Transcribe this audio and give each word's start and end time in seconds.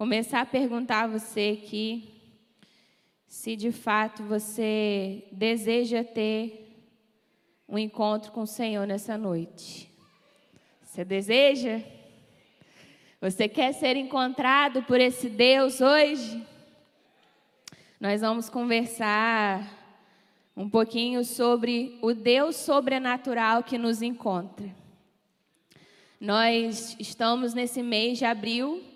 começar 0.00 0.40
a 0.40 0.46
perguntar 0.46 1.02
a 1.02 1.06
você 1.08 1.60
aqui 1.62 2.08
se 3.28 3.54
de 3.54 3.70
fato 3.70 4.22
você 4.22 5.24
deseja 5.30 6.02
ter 6.02 6.74
um 7.68 7.76
encontro 7.76 8.32
com 8.32 8.40
o 8.40 8.46
Senhor 8.46 8.86
nessa 8.86 9.18
noite. 9.18 9.90
Você 10.80 11.04
deseja? 11.04 11.82
Você 13.20 13.46
quer 13.46 13.74
ser 13.74 13.94
encontrado 13.94 14.82
por 14.84 14.98
esse 14.98 15.28
Deus 15.28 15.82
hoje? 15.82 16.46
Nós 18.00 18.22
vamos 18.22 18.48
conversar 18.48 19.70
um 20.56 20.66
pouquinho 20.66 21.22
sobre 21.26 21.98
o 22.00 22.14
Deus 22.14 22.56
sobrenatural 22.56 23.62
que 23.62 23.76
nos 23.76 24.00
encontra. 24.00 24.74
Nós 26.18 26.96
estamos 26.98 27.52
nesse 27.52 27.82
mês 27.82 28.16
de 28.16 28.24
abril, 28.24 28.89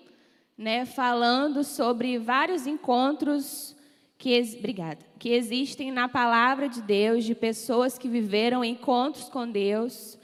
né, 0.57 0.85
falando 0.85 1.65
sobre 1.65 2.19
vários 2.19 2.67
encontros 2.67 3.75
que, 4.17 4.41
obrigada, 4.59 5.05
que 5.19 5.31
existem 5.31 5.91
na 5.91 6.09
palavra 6.09 6.69
de 6.69 6.81
Deus, 6.81 7.25
de 7.25 7.35
pessoas 7.35 7.99
que 7.99 8.09
viveram 8.09 8.65
encontros 8.65 9.29
com 9.29 9.51
Deus. 9.51 10.19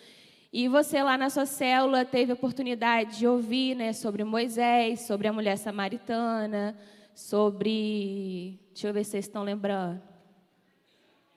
E 0.52 0.68
você 0.68 1.02
lá 1.02 1.18
na 1.18 1.30
sua 1.30 1.46
célula 1.46 2.04
teve 2.04 2.32
a 2.32 2.34
oportunidade 2.34 3.18
de 3.18 3.26
ouvir 3.26 3.74
né, 3.74 3.92
sobre 3.92 4.24
Moisés, 4.24 5.02
sobre 5.02 5.28
a 5.28 5.32
mulher 5.32 5.56
samaritana, 5.56 6.76
sobre. 7.14 8.58
Deixa 8.72 8.88
eu 8.88 8.92
ver 8.92 9.04
se 9.04 9.12
vocês 9.12 9.26
estão 9.26 9.42
lembrando. 9.42 10.00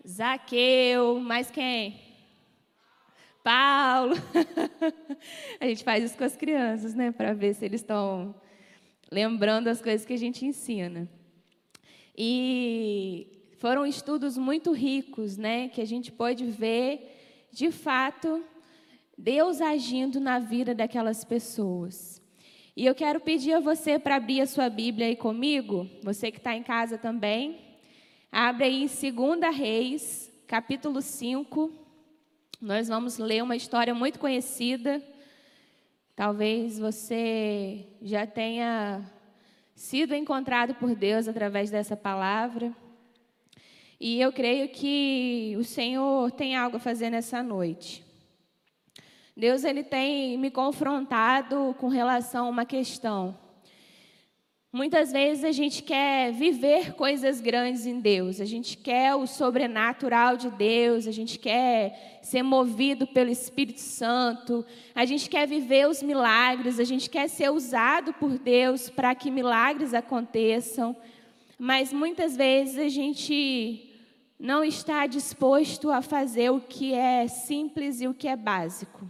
Zaqueu, 0.07 1.19
mais 1.19 1.51
quem? 1.51 1.99
Paulo. 3.43 4.15
a 5.59 5.65
gente 5.65 5.83
faz 5.83 6.03
isso 6.03 6.17
com 6.17 6.23
as 6.23 6.35
crianças, 6.35 6.93
né, 6.93 7.11
para 7.11 7.33
ver 7.33 7.53
se 7.53 7.65
eles 7.65 7.81
estão 7.81 8.33
lembrando 9.13 9.67
as 9.67 9.79
coisas 9.79 10.05
que 10.05 10.13
a 10.13 10.17
gente 10.17 10.43
ensina. 10.43 11.07
E 12.17 13.27
foram 13.59 13.85
estudos 13.85 14.37
muito 14.37 14.71
ricos, 14.71 15.37
né, 15.37 15.69
que 15.69 15.79
a 15.79 15.85
gente 15.85 16.11
pôde 16.11 16.45
ver, 16.45 17.47
de 17.51 17.71
fato, 17.71 18.43
Deus 19.15 19.61
agindo 19.61 20.19
na 20.19 20.39
vida 20.39 20.73
daquelas 20.73 21.23
pessoas. 21.23 22.19
E 22.75 22.87
eu 22.87 22.95
quero 22.95 23.19
pedir 23.19 23.53
a 23.53 23.59
você 23.59 23.99
para 23.99 24.15
abrir 24.15 24.41
a 24.41 24.47
sua 24.47 24.67
Bíblia 24.67 25.05
aí 25.05 25.15
comigo, 25.15 25.87
você 26.01 26.31
que 26.31 26.39
está 26.39 26.55
em 26.55 26.63
casa 26.63 26.97
também. 26.97 27.59
Abre 28.31 28.65
aí 28.65 28.83
em 28.83 28.87
2 28.87 29.55
Reis, 29.55 30.31
capítulo 30.47 31.03
5. 31.03 31.71
Nós 32.59 32.87
vamos 32.87 33.19
ler 33.19 33.43
uma 33.43 33.55
história 33.55 33.93
muito 33.93 34.17
conhecida. 34.17 35.03
Talvez 36.15 36.77
você 36.77 37.87
já 38.01 38.27
tenha 38.27 39.03
sido 39.75 40.13
encontrado 40.13 40.75
por 40.75 40.95
Deus 40.95 41.27
através 41.27 41.69
dessa 41.69 41.95
palavra. 41.95 42.73
E 43.99 44.19
eu 44.19 44.31
creio 44.31 44.69
que 44.69 45.55
o 45.57 45.63
Senhor 45.63 46.31
tem 46.31 46.55
algo 46.55 46.77
a 46.77 46.79
fazer 46.79 47.09
nessa 47.09 47.41
noite. 47.41 48.03
Deus 49.35 49.63
ele 49.63 49.83
tem 49.83 50.37
me 50.37 50.51
confrontado 50.51 51.75
com 51.79 51.87
relação 51.87 52.45
a 52.45 52.49
uma 52.49 52.65
questão. 52.65 53.42
Muitas 54.75 55.11
vezes 55.11 55.43
a 55.43 55.51
gente 55.51 55.83
quer 55.83 56.33
viver 56.33 56.93
coisas 56.93 57.39
grandes 57.39 57.85
em 57.85 57.99
Deus, 57.99 58.41
a 58.41 58.45
gente 58.45 58.75
quer 58.75 59.13
o 59.13 59.27
sobrenatural 59.27 60.35
de 60.35 60.49
Deus, 60.49 61.05
a 61.05 61.11
gente 61.11 61.37
quer 61.37 62.19
ser 62.23 62.41
movido 62.41 63.05
pelo 63.05 63.29
Espírito 63.29 63.79
Santo, 63.79 64.65
a 64.95 65.05
gente 65.05 65.29
quer 65.29 65.47
viver 65.47 65.87
os 65.87 66.01
milagres, 66.01 66.79
a 66.79 66.83
gente 66.83 67.07
quer 67.07 67.27
ser 67.29 67.51
usado 67.51 68.13
por 68.13 68.39
Deus 68.39 68.89
para 68.89 69.13
que 69.13 69.29
milagres 69.29 69.93
aconteçam, 69.93 70.95
mas 71.59 71.93
muitas 71.93 72.35
vezes 72.35 72.79
a 72.79 72.89
gente 72.89 73.93
não 74.39 74.63
está 74.63 75.05
disposto 75.05 75.91
a 75.91 76.01
fazer 76.01 76.49
o 76.49 76.59
que 76.59 76.95
é 76.95 77.27
simples 77.27 78.01
e 78.01 78.07
o 78.07 78.13
que 78.15 78.27
é 78.27 78.35
básico. 78.35 79.07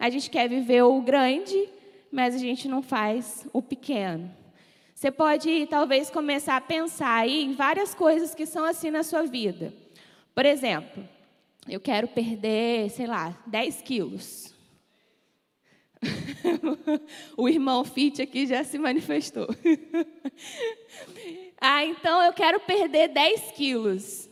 A 0.00 0.10
gente 0.10 0.28
quer 0.28 0.48
viver 0.48 0.82
o 0.82 1.00
grande, 1.00 1.68
mas 2.10 2.34
a 2.34 2.38
gente 2.38 2.66
não 2.66 2.82
faz 2.82 3.46
o 3.52 3.62
pequeno. 3.62 4.44
Você 4.96 5.10
pode 5.10 5.66
talvez 5.66 6.08
começar 6.08 6.56
a 6.56 6.60
pensar 6.60 7.16
aí 7.16 7.44
em 7.44 7.52
várias 7.52 7.94
coisas 7.94 8.34
que 8.34 8.46
são 8.46 8.64
assim 8.64 8.90
na 8.90 9.02
sua 9.02 9.24
vida. 9.24 9.70
Por 10.34 10.46
exemplo, 10.46 11.06
eu 11.68 11.78
quero 11.78 12.08
perder, 12.08 12.88
sei 12.88 13.06
lá, 13.06 13.38
10 13.46 13.82
quilos. 13.82 14.54
o 17.36 17.46
irmão 17.46 17.84
Fit 17.84 18.22
aqui 18.22 18.46
já 18.46 18.64
se 18.64 18.78
manifestou. 18.78 19.46
ah, 21.60 21.84
então 21.84 22.22
eu 22.22 22.32
quero 22.32 22.58
perder 22.60 23.08
10 23.08 23.52
quilos. 23.52 24.30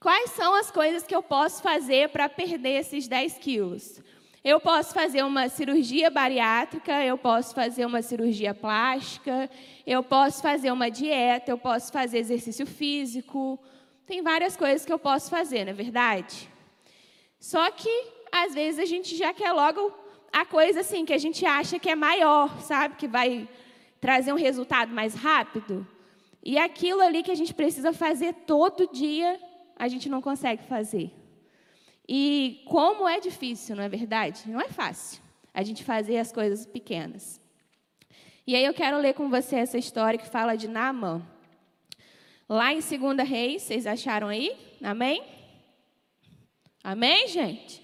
Quais 0.00 0.30
são 0.30 0.54
as 0.54 0.70
coisas 0.70 1.02
que 1.02 1.14
eu 1.14 1.22
posso 1.22 1.60
fazer 1.60 2.08
para 2.08 2.30
perder 2.30 2.80
esses 2.80 3.06
10 3.06 3.36
quilos? 3.36 4.00
Eu 4.46 4.60
posso 4.60 4.94
fazer 4.94 5.24
uma 5.24 5.48
cirurgia 5.48 6.08
bariátrica, 6.08 7.04
eu 7.04 7.18
posso 7.18 7.52
fazer 7.52 7.84
uma 7.84 8.00
cirurgia 8.00 8.54
plástica, 8.54 9.50
eu 9.84 10.04
posso 10.04 10.40
fazer 10.40 10.70
uma 10.70 10.88
dieta, 10.88 11.50
eu 11.50 11.58
posso 11.58 11.90
fazer 11.90 12.18
exercício 12.18 12.64
físico. 12.64 13.58
Tem 14.06 14.22
várias 14.22 14.56
coisas 14.56 14.86
que 14.86 14.92
eu 14.92 15.00
posso 15.00 15.30
fazer, 15.30 15.64
não 15.64 15.72
é 15.72 15.74
verdade? 15.74 16.48
Só 17.40 17.68
que, 17.72 17.90
às 18.30 18.54
vezes, 18.54 18.78
a 18.78 18.84
gente 18.84 19.16
já 19.16 19.34
quer 19.34 19.50
logo 19.50 19.92
a 20.32 20.44
coisa 20.46 20.78
assim, 20.78 21.04
que 21.04 21.12
a 21.12 21.18
gente 21.18 21.44
acha 21.44 21.76
que 21.80 21.90
é 21.90 21.96
maior, 21.96 22.60
sabe? 22.60 22.94
Que 22.94 23.08
vai 23.08 23.48
trazer 24.00 24.32
um 24.32 24.36
resultado 24.36 24.94
mais 24.94 25.12
rápido. 25.16 25.84
E 26.40 26.56
aquilo 26.56 27.00
ali 27.00 27.24
que 27.24 27.32
a 27.32 27.36
gente 27.36 27.52
precisa 27.52 27.92
fazer 27.92 28.32
todo 28.46 28.88
dia, 28.92 29.40
a 29.76 29.88
gente 29.88 30.08
não 30.08 30.22
consegue 30.22 30.62
fazer. 30.68 31.25
E 32.08 32.62
como 32.66 33.08
é 33.08 33.18
difícil, 33.18 33.74
não 33.74 33.82
é 33.82 33.88
verdade? 33.88 34.42
Não 34.46 34.60
é 34.60 34.68
fácil 34.68 35.20
a 35.52 35.62
gente 35.62 35.82
fazer 35.82 36.18
as 36.18 36.30
coisas 36.30 36.66
pequenas. 36.66 37.40
E 38.46 38.54
aí 38.54 38.64
eu 38.64 38.74
quero 38.74 38.98
ler 38.98 39.14
com 39.14 39.28
você 39.28 39.56
essa 39.56 39.76
história 39.76 40.18
que 40.18 40.28
fala 40.28 40.54
de 40.54 40.68
Naamã. 40.68 41.20
Lá 42.48 42.72
em 42.72 42.78
2 42.78 43.28
Reis, 43.28 43.62
vocês 43.62 43.86
acharam 43.86 44.28
aí? 44.28 44.56
Amém? 44.80 45.24
Amém, 46.84 47.26
gente? 47.26 47.82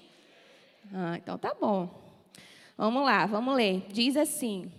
Ah, 0.94 1.16
então 1.16 1.36
tá 1.36 1.52
bom. 1.60 1.90
Vamos 2.76 3.02
lá, 3.04 3.26
vamos 3.26 3.56
ler. 3.56 3.84
Diz 3.88 4.16
assim: 4.16 4.70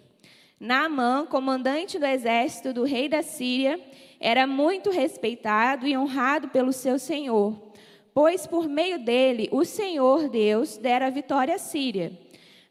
Naamã, 0.57 1.25
comandante 1.25 1.99
do 1.99 2.05
exército 2.05 2.71
do 2.71 2.85
rei 2.85 3.09
da 3.09 3.21
Síria, 3.21 3.77
era 4.21 4.47
muito 4.47 4.89
respeitado 4.89 5.85
e 5.85 5.97
honrado 5.97 6.47
pelo 6.47 6.71
seu 6.71 6.97
senhor 6.97 7.72
pois 8.13 8.45
por 8.45 8.67
meio 8.67 8.99
dele 8.99 9.49
o 9.51 9.65
Senhor 9.65 10.29
Deus 10.29 10.77
dera 10.77 11.09
vitória 11.09 11.55
à 11.55 11.57
Síria. 11.57 12.17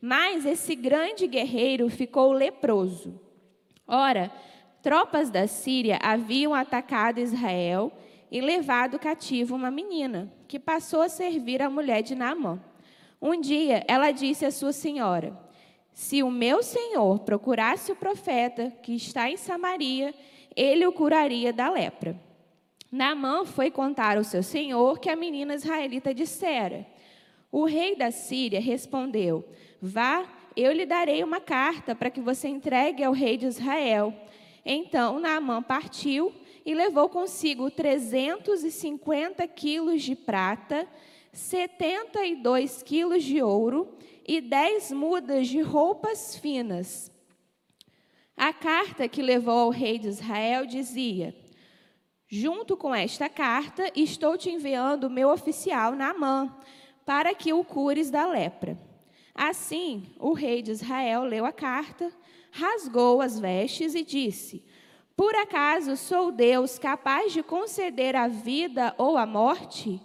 Mas 0.01 0.45
esse 0.45 0.75
grande 0.75 1.27
guerreiro 1.27 1.89
ficou 1.89 2.33
leproso. 2.33 3.21
Ora, 3.87 4.31
tropas 4.83 5.31
da 5.31 5.47
Síria 5.47 5.99
haviam 6.03 6.55
atacado 6.55 7.21
Israel 7.21 7.93
e 8.31 8.41
levado 8.41 8.99
cativo 8.99 9.55
uma 9.55 9.71
menina, 9.71 10.33
que 10.49 10.59
passou 10.59 11.03
a 11.03 11.09
servir 11.09 11.63
a 11.63 11.71
mulher 11.71 12.03
de 12.03 12.15
Naamã. 12.15 12.59
Um 13.21 13.41
dia 13.41 13.85
ela 13.87 14.11
disse 14.11 14.45
à 14.45 14.51
sua 14.51 14.73
senhora: 14.73 15.39
Se 15.93 16.23
o 16.23 16.31
meu 16.31 16.63
senhor 16.63 17.21
procurasse 17.21 17.93
o 17.93 17.97
profeta 17.97 18.73
que 18.83 18.95
está 18.95 19.31
em 19.31 19.37
Samaria, 19.37 20.15
ele 20.57 20.87
o 20.87 20.93
curaria 20.93 21.53
da 21.53 21.71
lepra. 21.71 22.19
Naamã 22.93 23.47
foi 23.47 23.71
contar 23.71 24.19
ao 24.19 24.25
seu 24.25 24.43
senhor 24.43 25.01
que 25.01 25.09
a 25.09 25.17
menina 25.17 25.55
israelita 25.55 26.13
dissera. 26.13 26.87
O 27.51 27.65
rei 27.65 27.97
da 27.97 28.11
Síria 28.11 28.61
respondeu: 28.61 29.49
Vá, 29.81 30.29
eu 30.55 30.71
lhe 30.73 30.85
darei 30.85 31.25
uma 31.25 31.41
carta 31.41 31.95
para 31.95 32.11
que 32.11 32.21
você 32.21 32.49
entregue 32.49 33.03
ao 33.03 33.15
rei 33.15 33.39
de 33.39 33.47
Israel. 33.47 34.15
Então 34.63 35.19
Naamã 35.19 35.63
partiu 35.63 36.35
e 36.67 36.75
levou 36.75 37.09
consigo 37.09 37.71
350 37.71 39.49
quilos 39.49 40.03
de 40.03 40.15
prata, 40.15 40.87
72 41.33 42.83
quilos 42.83 43.25
de 43.25 43.43
ouro 43.43 43.97
e 44.29 44.39
10 44.39 44.93
mudas 44.93 45.49
de 45.49 45.63
roupas 45.63 46.37
finas. 46.37 47.11
A 48.37 48.53
carta 48.53 49.09
que 49.09 49.23
levou 49.23 49.59
ao 49.61 49.71
rei 49.71 49.99
de 49.99 50.09
Israel 50.09 50.67
dizia: 50.67 51.35
Junto 52.35 52.79
com 52.79 52.95
esta 52.95 53.29
carta, 53.29 53.93
estou 53.95 54.39
te 54.39 54.49
enviando 54.49 55.05
o 55.05 55.11
meu 55.11 55.29
oficial 55.29 55.95
Naamã, 55.95 56.51
para 57.05 57.35
que 57.35 57.53
o 57.53 57.63
cures 57.63 58.11
da 58.11 58.27
lepra. 58.27 58.81
Assim, 59.35 60.07
o 60.19 60.33
rei 60.33 60.63
de 60.63 60.71
Israel 60.71 61.25
leu 61.25 61.45
a 61.45 61.53
carta, 61.53 62.11
rasgou 62.51 63.21
as 63.21 63.39
vestes 63.39 63.95
e 63.95 64.03
disse: 64.03 64.65
Por 65.15 65.35
acaso 65.35 65.95
sou 65.95 66.33
Deus 66.33 66.79
capaz 66.79 67.35
de 67.35 67.43
conceder 67.43 68.17
a 68.17 68.29
vida 68.29 68.95
ou 68.97 69.19
a 69.19 69.27
morte? 69.27 70.01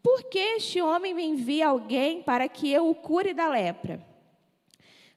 Por 0.00 0.22
que 0.30 0.38
este 0.38 0.80
homem 0.80 1.12
me 1.12 1.24
envia 1.24 1.66
alguém 1.66 2.22
para 2.22 2.48
que 2.48 2.70
eu 2.70 2.88
o 2.88 2.94
cure 2.94 3.34
da 3.34 3.48
lepra? 3.48 4.00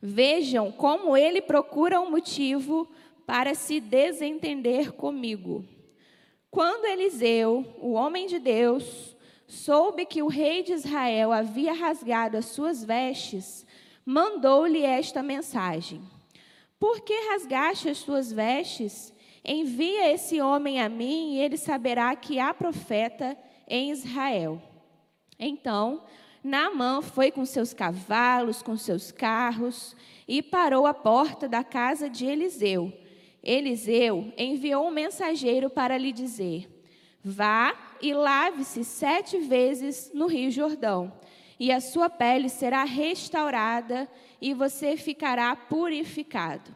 Vejam 0.01 0.71
como 0.71 1.15
ele 1.15 1.39
procura 1.39 2.01
um 2.01 2.09
motivo 2.09 2.89
para 3.27 3.53
se 3.53 3.79
desentender 3.79 4.93
comigo. 4.93 5.76
Quando 6.57 6.85
Eliseu, 6.85 7.63
o 7.77 7.91
homem 7.91 8.25
de 8.25 8.39
Deus, 8.39 9.15
soube 9.47 10.07
que 10.07 10.23
o 10.23 10.27
rei 10.27 10.63
de 10.63 10.73
Israel 10.73 11.31
havia 11.31 11.71
rasgado 11.71 12.35
as 12.35 12.45
suas 12.45 12.83
vestes, 12.83 13.63
mandou-lhe 14.03 14.81
esta 14.81 15.21
mensagem: 15.21 16.01
Por 16.79 17.01
que 17.01 17.13
rasgaste 17.29 17.89
as 17.89 18.01
tuas 18.01 18.33
vestes? 18.33 19.13
Envia 19.45 20.11
esse 20.11 20.41
homem 20.41 20.81
a 20.81 20.89
mim 20.89 21.35
e 21.35 21.41
ele 21.41 21.57
saberá 21.57 22.15
que 22.15 22.39
há 22.39 22.51
profeta 22.55 23.37
em 23.67 23.91
Israel. 23.91 24.59
Então, 25.37 26.01
Naamã 26.43 27.03
foi 27.03 27.29
com 27.29 27.45
seus 27.45 27.71
cavalos, 27.71 28.63
com 28.63 28.75
seus 28.75 29.11
carros 29.11 29.95
e 30.27 30.41
parou 30.41 30.87
à 30.87 30.93
porta 30.95 31.47
da 31.47 31.63
casa 31.63 32.09
de 32.09 32.25
Eliseu. 32.25 32.91
Eliseu 33.47 34.33
enviou 34.37 34.85
um 34.85 34.91
mensageiro 34.91 35.69
para 35.69 35.97
lhe 35.97 36.11
dizer: 36.11 36.69
Vá 37.23 37.73
e 38.01 38.13
lave-se 38.13 38.83
sete 38.83 39.37
vezes 39.37 40.11
no 40.13 40.27
Rio 40.27 40.51
Jordão, 40.51 41.13
e 41.57 41.71
a 41.71 41.79
sua 41.79 42.09
pele 42.09 42.49
será 42.49 42.83
restaurada 42.83 44.07
e 44.41 44.53
você 44.53 44.97
ficará 44.97 45.55
purificado. 45.55 46.75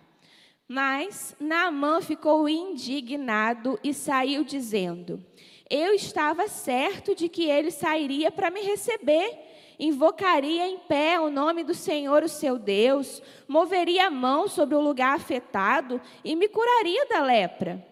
Mas 0.65 1.35
Naamã 1.38 2.00
ficou 2.00 2.47
indignado 2.47 3.77
e 3.83 3.94
saiu 3.94 4.45
dizendo: 4.45 5.21
Eu 5.69 5.94
estava 5.94 6.47
certo 6.47 7.13
de 7.13 7.27
que 7.27 7.50
ele 7.50 7.69
sairia 7.69 8.31
para 8.31 8.50
me 8.50 8.62
receber 8.62 9.38
invocaria 9.81 10.68
em 10.68 10.78
pé 10.78 11.19
o 11.19 11.31
nome 11.31 11.63
do 11.63 11.74
Senhor, 11.74 12.22
o 12.22 12.30
seu 12.30 12.60
Deus, 12.60 13.19
moveria 13.48 14.07
a 14.07 14.12
mão 14.12 14.48
sobre 14.48 14.75
o 14.75 14.80
lugar 14.80 15.16
afetado 15.16 16.00
e 16.24 16.36
me 16.36 16.48
curaria 16.48 17.07
da 17.07 17.24
lepra. 17.24 17.83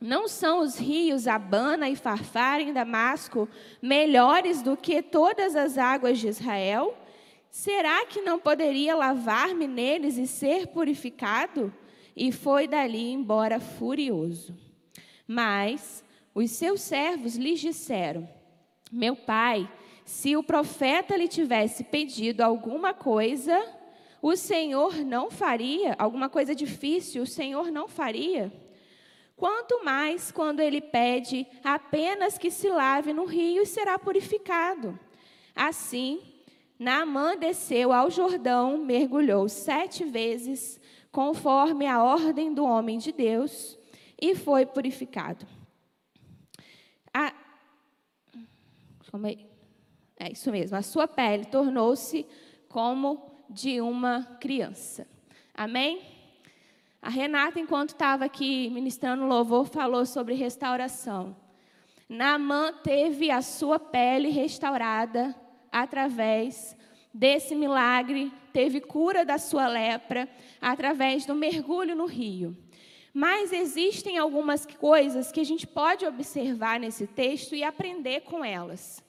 Não 0.00 0.26
são 0.28 0.60
os 0.60 0.78
rios 0.78 1.26
Abana 1.26 1.90
e 1.90 1.96
Farfar 1.96 2.60
em 2.60 2.72
Damasco 2.72 3.46
melhores 3.82 4.62
do 4.62 4.78
que 4.78 5.02
todas 5.02 5.54
as 5.54 5.76
águas 5.76 6.18
de 6.18 6.28
Israel? 6.28 6.96
Será 7.50 8.06
que 8.06 8.22
não 8.22 8.38
poderia 8.38 8.96
lavar-me 8.96 9.66
neles 9.66 10.16
e 10.16 10.26
ser 10.26 10.68
purificado? 10.68 11.72
E 12.16 12.32
foi 12.32 12.66
dali 12.66 13.10
embora 13.12 13.60
furioso. 13.60 14.56
Mas 15.28 16.02
os 16.34 16.50
seus 16.50 16.80
servos 16.80 17.36
lhes 17.36 17.60
disseram: 17.60 18.28
Meu 18.90 19.16
pai, 19.16 19.68
se 20.06 20.36
o 20.36 20.42
profeta 20.42 21.16
lhe 21.16 21.26
tivesse 21.26 21.82
pedido 21.82 22.40
alguma 22.40 22.94
coisa, 22.94 23.60
o 24.22 24.36
Senhor 24.36 25.04
não 25.04 25.32
faria, 25.32 25.96
alguma 25.98 26.28
coisa 26.28 26.54
difícil, 26.54 27.24
o 27.24 27.26
Senhor 27.26 27.72
não 27.72 27.88
faria. 27.88 28.52
Quanto 29.34 29.84
mais 29.84 30.30
quando 30.30 30.60
ele 30.60 30.80
pede 30.80 31.44
apenas 31.62 32.38
que 32.38 32.52
se 32.52 32.68
lave 32.68 33.12
no 33.12 33.24
rio 33.24 33.64
e 33.64 33.66
será 33.66 33.98
purificado. 33.98 34.96
Assim, 35.56 36.22
Naamã 36.78 37.36
desceu 37.36 37.92
ao 37.92 38.08
Jordão, 38.08 38.78
mergulhou 38.78 39.48
sete 39.48 40.04
vezes, 40.04 40.80
conforme 41.10 41.84
a 41.84 42.00
ordem 42.00 42.54
do 42.54 42.64
homem 42.64 42.96
de 42.96 43.10
Deus, 43.10 43.76
e 44.22 44.36
foi 44.36 44.64
purificado. 44.64 45.44
A... 47.12 47.34
Calma 49.10 49.28
aí. 49.28 49.45
É 50.18 50.32
isso 50.32 50.50
mesmo, 50.50 50.76
a 50.76 50.82
sua 50.82 51.06
pele 51.06 51.44
tornou-se 51.44 52.26
como 52.68 53.30
de 53.48 53.80
uma 53.80 54.24
criança. 54.40 55.06
Amém? 55.54 56.00
A 57.00 57.08
Renata, 57.08 57.60
enquanto 57.60 57.90
estava 57.90 58.24
aqui 58.24 58.68
ministrando 58.70 59.26
louvor, 59.26 59.66
falou 59.66 60.04
sobre 60.04 60.34
restauração. 60.34 61.36
Naamã 62.08 62.72
teve 62.82 63.30
a 63.30 63.42
sua 63.42 63.78
pele 63.78 64.30
restaurada 64.30 65.34
através 65.70 66.76
desse 67.12 67.54
milagre, 67.54 68.32
teve 68.52 68.80
cura 68.80 69.24
da 69.24 69.38
sua 69.38 69.66
lepra 69.68 70.28
através 70.60 71.26
do 71.26 71.34
mergulho 71.34 71.94
no 71.94 72.06
rio. 72.06 72.56
Mas 73.12 73.52
existem 73.52 74.18
algumas 74.18 74.66
coisas 74.66 75.32
que 75.32 75.40
a 75.40 75.44
gente 75.44 75.66
pode 75.66 76.04
observar 76.04 76.78
nesse 76.78 77.06
texto 77.06 77.54
e 77.54 77.64
aprender 77.64 78.20
com 78.20 78.44
elas. 78.44 79.02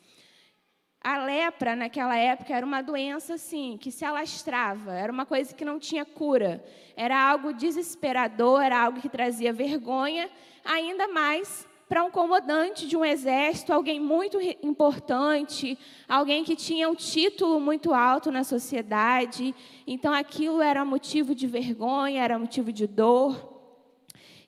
A 1.02 1.20
lepra, 1.20 1.76
naquela 1.76 2.18
época, 2.18 2.54
era 2.54 2.66
uma 2.66 2.82
doença 2.82 3.36
assim, 3.36 3.78
que 3.80 3.92
se 3.92 4.04
alastrava, 4.04 4.94
era 4.94 5.12
uma 5.12 5.26
coisa 5.26 5.54
que 5.54 5.64
não 5.64 5.80
tinha 5.80 6.04
cura, 6.04 6.64
era 6.96 7.18
algo 7.18 7.54
desesperador, 7.54 8.62
era 8.62 8.84
algo 8.84 9.00
que 9.00 9.08
trazia 9.08 9.54
vergonha, 9.54 10.30
ainda 10.66 11.08
mais 11.08 11.68
para 11.88 12.04
um 12.04 12.12
comandante 12.12 12.86
de 12.86 12.98
um 12.98 13.06
exército, 13.06 13.72
alguém 13.72 14.00
muito 14.00 14.38
importante, 14.62 15.78
alguém 16.08 16.44
que 16.44 16.56
tinha 16.56 16.90
um 16.90 16.96
título 16.96 17.62
muito 17.62 17.94
alto 17.94 18.30
na 18.30 18.44
sociedade. 18.44 19.56
Então 19.86 20.14
aquilo 20.14 20.62
era 20.62 20.84
motivo 20.84 21.34
de 21.34 21.48
vergonha, 21.48 22.22
era 22.22 22.38
motivo 22.38 22.74
de 22.74 22.86
dor. 22.86 23.57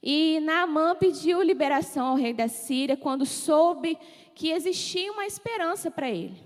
E 0.02 0.40
Naamã 0.42 0.96
pediu 0.96 1.42
liberação 1.42 2.08
ao 2.08 2.16
rei 2.16 2.34
da 2.34 2.48
Síria 2.48 2.96
quando 2.96 3.26
soube 3.26 3.98
que 4.34 4.52
existia 4.52 5.12
uma 5.12 5.26
esperança 5.26 5.92
para 5.92 6.10
ele. 6.10 6.42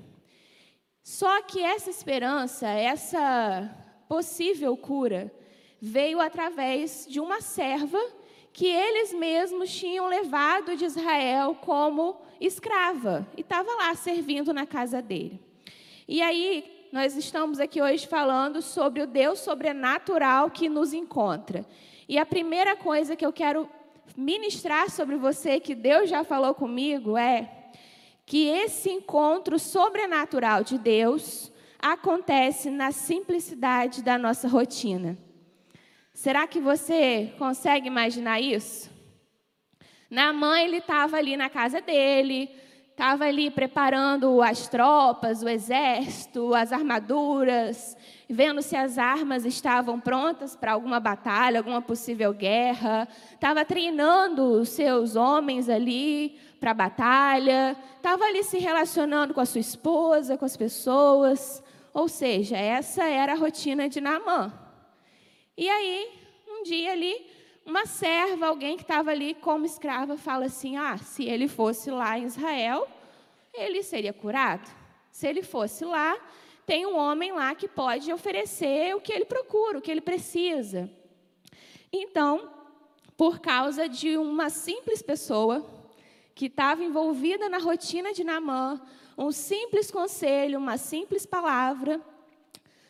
Só 1.04 1.42
que 1.42 1.62
essa 1.62 1.90
esperança, 1.90 2.68
essa 2.68 3.70
possível 4.08 4.76
cura, 4.76 5.32
veio 5.80 6.20
através 6.20 7.06
de 7.08 7.20
uma 7.20 7.42
serva 7.42 8.00
que 8.54 8.68
eles 8.68 9.14
mesmos 9.14 9.76
tinham 9.76 10.08
levado 10.08 10.76
de 10.76 10.86
Israel 10.86 11.56
como 11.56 12.22
escrava 12.40 13.28
e 13.36 13.42
estava 13.42 13.70
lá 13.76 13.94
servindo 13.96 14.54
na 14.54 14.66
casa 14.66 15.02
dele. 15.02 15.42
E 16.08 16.22
aí, 16.22 16.88
nós 16.92 17.16
estamos 17.16 17.60
aqui 17.60 17.82
hoje 17.82 18.06
falando 18.06 18.62
sobre 18.62 19.02
o 19.02 19.08
Deus 19.08 19.40
sobrenatural 19.40 20.52
que 20.52 20.70
nos 20.70 20.94
encontra. 20.94 21.66
E 22.08 22.18
a 22.18 22.26
primeira 22.26 22.76
coisa 22.76 23.16
que 23.16 23.26
eu 23.26 23.32
quero 23.34 23.70
ministrar 24.16 24.90
sobre 24.90 25.16
você, 25.16 25.60
que 25.60 25.74
Deus 25.74 26.10
já 26.10 26.24
falou 26.24 26.54
comigo, 26.54 27.18
é 27.18 27.50
que 28.26 28.48
esse 28.48 28.90
encontro 28.90 29.58
sobrenatural 29.60 30.64
de 30.64 30.78
Deus 30.78 31.52
acontece 31.80 32.70
na 32.70 32.92
simplicidade 32.92 34.02
da 34.02 34.18
nossa 34.18 34.48
rotina. 34.48 35.18
Será 36.14 36.48
que 36.48 36.60
você 36.60 37.34
consegue 37.38 37.88
imaginar 37.88 38.40
isso? 38.40 38.92
Na 40.10 40.32
mãe, 40.32 40.66
ele 40.66 40.78
estava 40.78 41.18
ali 41.18 41.36
na 41.36 41.50
casa 41.50 41.82
dele, 41.82 42.50
estava 42.94 43.26
ali 43.26 43.50
preparando 43.50 44.40
as 44.42 44.68
tropas, 44.68 45.42
o 45.42 45.50
exército, 45.50 46.54
as 46.54 46.72
armaduras, 46.72 47.98
vendo 48.30 48.62
se 48.62 48.76
as 48.76 49.00
armas 49.00 49.46
estavam 49.46 50.00
prontas 50.00 50.56
para 50.56 50.74
alguma 50.74 51.00
batalha, 51.00 51.60
alguma 51.60 51.82
possível 51.82 52.32
guerra, 52.32 53.08
estava 53.34 53.66
treinando 53.66 54.44
os 54.44 54.70
seus 54.70 55.16
homens 55.16 55.70
ali 55.70 56.40
para 56.60 56.70
a 56.72 56.76
batalha, 56.76 57.76
estava 57.98 58.26
ali 58.26 58.44
se 58.44 58.60
relacionando 58.60 59.34
com 59.34 59.42
a 59.42 59.46
sua 59.46 59.60
esposa, 59.60 60.38
com 60.38 60.46
as 60.46 60.56
pessoas. 60.56 61.64
Ou 61.94 62.08
seja, 62.08 62.56
essa 62.58 63.04
era 63.04 63.34
a 63.34 63.38
rotina 63.38 63.90
de 63.90 64.00
Naamã. 64.00 64.54
E 65.58 65.68
aí, 65.68 66.10
um 66.48 66.64
dia 66.64 66.92
ali, 66.92 67.26
uma 67.66 67.86
serva, 67.86 68.48
alguém 68.48 68.76
que 68.76 68.84
estava 68.84 69.12
ali 69.12 69.34
como 69.34 69.66
escrava, 69.66 70.18
fala 70.18 70.46
assim: 70.46 70.78
ah, 70.78 70.98
se 70.98 71.24
ele 71.26 71.48
fosse 71.48 71.90
lá 71.90 72.18
em 72.18 72.26
Israel, 72.26 72.88
ele 73.54 73.82
seria 73.84 74.14
curado. 74.14 74.70
Se 75.12 75.28
ele 75.28 75.44
fosse 75.44 75.86
lá, 75.86 76.18
tem 76.66 76.86
um 76.86 76.98
homem 76.98 77.32
lá 77.32 77.54
que 77.56 77.68
pode 77.68 78.12
oferecer 78.12 78.96
o 78.96 79.02
que 79.02 79.14
ele 79.14 79.26
procura, 79.26 79.78
o 79.78 79.82
que 79.82 79.92
ele 79.92 80.02
precisa. 80.02 80.90
Então, 81.92 82.50
por 83.16 83.40
causa 83.40 83.88
de 83.88 84.18
uma 84.18 84.50
simples 84.50 85.02
pessoa, 85.02 85.64
que 86.34 86.48
estava 86.48 86.84
envolvida 86.84 87.48
na 87.48 87.60
rotina 87.60 88.12
de 88.12 88.24
Naamã, 88.24 88.82
um 89.18 89.32
simples 89.32 89.92
conselho, 89.92 90.58
uma 90.58 90.78
simples 90.78 91.26
palavra, 91.26 92.02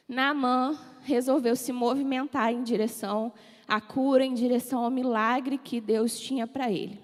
Naamã 0.08 0.80
resolveu 1.02 1.56
se 1.56 1.74
movimentar 1.74 2.54
em 2.54 2.64
direção 2.64 3.34
à 3.68 3.80
cura, 3.80 4.26
em 4.26 4.34
direção 4.34 4.84
ao 4.84 4.92
milagre 4.92 5.58
que 5.58 5.80
Deus 5.80 6.20
tinha 6.20 6.46
para 6.46 6.72
ele. 6.72 7.02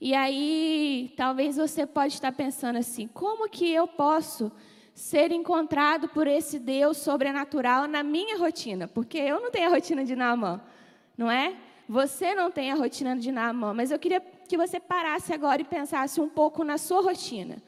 E 0.00 0.14
aí, 0.14 1.12
talvez 1.16 1.56
você 1.56 1.86
pode 1.86 2.14
estar 2.14 2.32
pensando 2.32 2.76
assim: 2.76 3.06
como 3.06 3.48
que 3.48 3.70
eu 3.70 3.86
posso 3.86 4.50
ser 4.94 5.30
encontrado 5.30 6.08
por 6.08 6.26
esse 6.26 6.58
Deus 6.58 6.96
sobrenatural 6.96 7.86
na 7.86 8.02
minha 8.02 8.38
rotina? 8.38 8.88
Porque 8.88 9.18
eu 9.18 9.40
não 9.40 9.50
tenho 9.50 9.68
a 9.68 9.72
rotina 9.72 10.04
de 10.04 10.16
Naamã, 10.16 10.60
não 11.16 11.30
é? 11.30 11.54
Você 11.88 12.34
não 12.34 12.50
tem 12.50 12.70
a 12.70 12.74
rotina 12.74 13.16
de 13.16 13.30
Naamã, 13.30 13.74
mas 13.74 13.90
eu 13.90 13.98
queria 13.98 14.20
que 14.20 14.56
você 14.56 14.80
parasse 14.80 15.32
agora 15.32 15.60
e 15.60 15.64
pensasse 15.64 16.20
um 16.20 16.28
pouco 16.28 16.64
na 16.64 16.78
sua 16.78 17.02
rotina. 17.02 17.62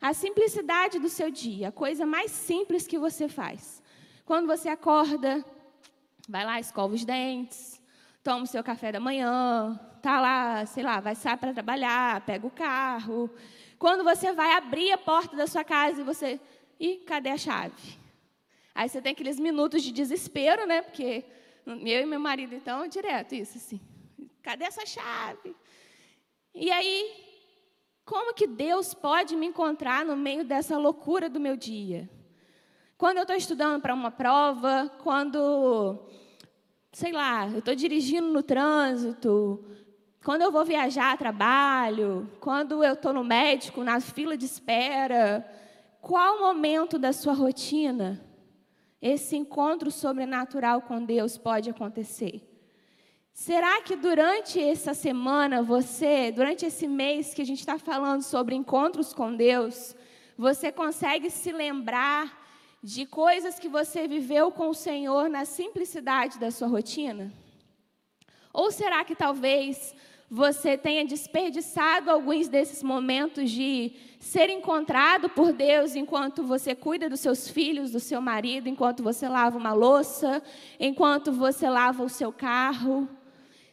A 0.00 0.12
simplicidade 0.12 0.98
do 0.98 1.08
seu 1.08 1.30
dia, 1.30 1.68
a 1.68 1.72
coisa 1.72 2.04
mais 2.04 2.30
simples 2.30 2.86
que 2.86 2.98
você 2.98 3.28
faz. 3.28 3.82
Quando 4.24 4.46
você 4.46 4.68
acorda, 4.68 5.44
vai 6.28 6.44
lá, 6.44 6.60
escova 6.60 6.94
os 6.94 7.04
dentes, 7.04 7.80
toma 8.22 8.42
o 8.42 8.46
seu 8.46 8.62
café 8.62 8.92
da 8.92 9.00
manhã, 9.00 9.80
tá 10.02 10.20
lá, 10.20 10.66
sei 10.66 10.84
lá, 10.84 11.00
vai 11.00 11.14
sair 11.14 11.38
para 11.38 11.54
trabalhar, 11.54 12.20
pega 12.26 12.46
o 12.46 12.50
carro. 12.50 13.30
Quando 13.78 14.04
você 14.04 14.32
vai 14.32 14.52
abrir 14.52 14.92
a 14.92 14.98
porta 14.98 15.34
da 15.34 15.46
sua 15.46 15.64
casa 15.64 16.00
e 16.00 16.04
você, 16.04 16.38
e 16.78 16.96
cadê 16.98 17.30
a 17.30 17.38
chave? 17.38 17.98
Aí 18.74 18.88
você 18.88 19.00
tem 19.00 19.12
aqueles 19.12 19.40
minutos 19.40 19.82
de 19.82 19.90
desespero, 19.90 20.66
né? 20.66 20.82
Porque 20.82 21.24
eu 21.66 22.02
e 22.02 22.06
meu 22.06 22.20
marido 22.20 22.54
então, 22.54 22.86
direto 22.86 23.34
isso 23.34 23.56
assim. 23.56 23.80
Cadê 24.42 24.64
essa 24.64 24.84
chave? 24.84 25.56
E 26.54 26.70
aí, 26.70 27.10
como 28.04 28.34
que 28.34 28.46
Deus 28.46 28.94
pode 28.94 29.34
me 29.36 29.46
encontrar 29.46 30.04
no 30.04 30.16
meio 30.16 30.44
dessa 30.44 30.76
loucura 30.78 31.28
do 31.28 31.40
meu 31.40 31.56
dia? 31.56 32.08
Quando 32.98 33.18
eu 33.18 33.22
estou 33.22 33.36
estudando 33.36 33.80
para 33.80 33.94
uma 33.94 34.10
prova, 34.10 34.90
quando, 35.04 36.00
sei 36.90 37.12
lá, 37.12 37.46
eu 37.46 37.60
estou 37.60 37.72
dirigindo 37.72 38.26
no 38.26 38.42
trânsito, 38.42 39.64
quando 40.24 40.42
eu 40.42 40.50
vou 40.50 40.64
viajar 40.64 41.12
a 41.12 41.16
trabalho, 41.16 42.28
quando 42.40 42.82
eu 42.82 42.94
estou 42.94 43.12
no 43.12 43.22
médico, 43.22 43.84
na 43.84 44.00
fila 44.00 44.36
de 44.36 44.46
espera, 44.46 45.48
qual 46.00 46.40
momento 46.40 46.98
da 46.98 47.12
sua 47.12 47.34
rotina 47.34 48.20
esse 49.00 49.36
encontro 49.36 49.92
sobrenatural 49.92 50.82
com 50.82 51.04
Deus 51.04 51.38
pode 51.38 51.70
acontecer? 51.70 52.42
Será 53.32 53.80
que 53.80 53.94
durante 53.94 54.60
essa 54.60 54.92
semana, 54.92 55.62
você, 55.62 56.32
durante 56.32 56.66
esse 56.66 56.88
mês 56.88 57.32
que 57.32 57.42
a 57.42 57.46
gente 57.46 57.60
está 57.60 57.78
falando 57.78 58.22
sobre 58.22 58.56
encontros 58.56 59.14
com 59.14 59.36
Deus, 59.36 59.94
você 60.36 60.72
consegue 60.72 61.30
se 61.30 61.52
lembrar 61.52 62.47
de 62.82 63.06
coisas 63.06 63.58
que 63.58 63.68
você 63.68 64.06
viveu 64.06 64.50
com 64.50 64.68
o 64.68 64.74
Senhor 64.74 65.28
na 65.28 65.44
simplicidade 65.44 66.38
da 66.38 66.50
sua 66.50 66.68
rotina? 66.68 67.32
Ou 68.52 68.70
será 68.70 69.04
que 69.04 69.14
talvez 69.14 69.94
você 70.30 70.76
tenha 70.76 71.06
desperdiçado 71.06 72.10
alguns 72.10 72.48
desses 72.48 72.82
momentos 72.82 73.50
de 73.50 73.92
ser 74.20 74.50
encontrado 74.50 75.28
por 75.28 75.52
Deus 75.52 75.96
enquanto 75.96 76.42
você 76.42 76.74
cuida 76.74 77.08
dos 77.08 77.20
seus 77.20 77.48
filhos, 77.48 77.92
do 77.92 78.00
seu 78.00 78.20
marido, 78.20 78.68
enquanto 78.68 79.02
você 79.02 79.26
lava 79.26 79.56
uma 79.56 79.72
louça, 79.72 80.42
enquanto 80.78 81.32
você 81.32 81.68
lava 81.68 82.02
o 82.02 82.10
seu 82.10 82.30
carro? 82.30 83.08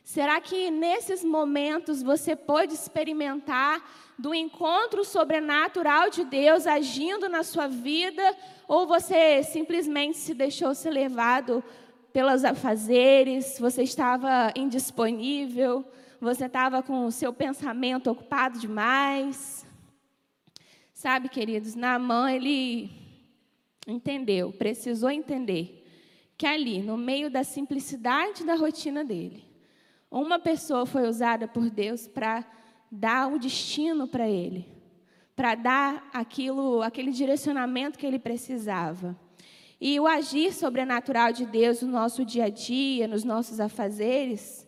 Será 0.03 0.39
que 0.39 0.69
nesses 0.71 1.25
momentos 1.25 2.01
você 2.01 2.35
pode 2.35 2.74
experimentar 2.74 3.83
do 4.17 4.34
encontro 4.34 5.03
sobrenatural 5.03 6.10
de 6.10 6.24
Deus 6.24 6.65
agindo 6.65 7.27
na 7.27 7.43
sua 7.43 7.67
vida, 7.67 8.36
ou 8.67 8.88
você 8.88 9.43
simplesmente 9.43 10.17
se 10.17 10.34
deixou 10.34 10.74
ser 10.74 10.91
levado 10.91 11.63
pelos 12.13 12.45
afazeres, 12.45 13.60
você 13.60 13.84
estava 13.84 14.51
indisponível, 14.55 15.86
você 16.19 16.45
estava 16.45 16.81
com 16.81 17.05
o 17.05 17.12
seu 17.12 17.34
pensamento 17.34 18.10
ocupado 18.10 18.57
demais? 18.57 19.65
Sabe, 20.93 21.27
queridos, 21.27 21.75
Naamã, 21.75 22.31
ele 22.31 22.89
entendeu, 23.86 24.53
precisou 24.53 25.12
entender 25.12 25.86
que 26.38 26.45
ali, 26.45 26.81
no 26.81 26.98
meio 26.98 27.29
da 27.29 27.43
simplicidade 27.43 28.45
da 28.45 28.55
rotina 28.55 29.03
dele, 29.03 29.43
uma 30.10 30.39
pessoa 30.39 30.86
foi 30.86 31.07
usada 31.07 31.48
por 31.48 31.69
Deus 31.69 32.07
para 32.07 32.45
dar 32.96 33.32
o 33.32 33.38
destino 33.38 34.08
para 34.08 34.28
ele, 34.28 34.66
para 35.36 35.54
dar 35.54 36.10
aquilo, 36.14 36.82
aquele 36.82 37.12
direcionamento 37.12 38.00
que 38.00 38.06
ele 38.06 38.18
precisava. 38.18 39.20
E 39.80 40.00
o 40.00 40.08
agir 40.08 40.54
sobrenatural 40.54 41.34
de 41.34 41.46
Deus 41.46 41.82
no 41.82 41.92
nosso 41.92 42.24
dia 42.24 42.46
a 42.46 42.50
dia, 42.50 43.08
nos 43.08 43.25
nossos 43.25 43.60
afazeres, 43.60 44.66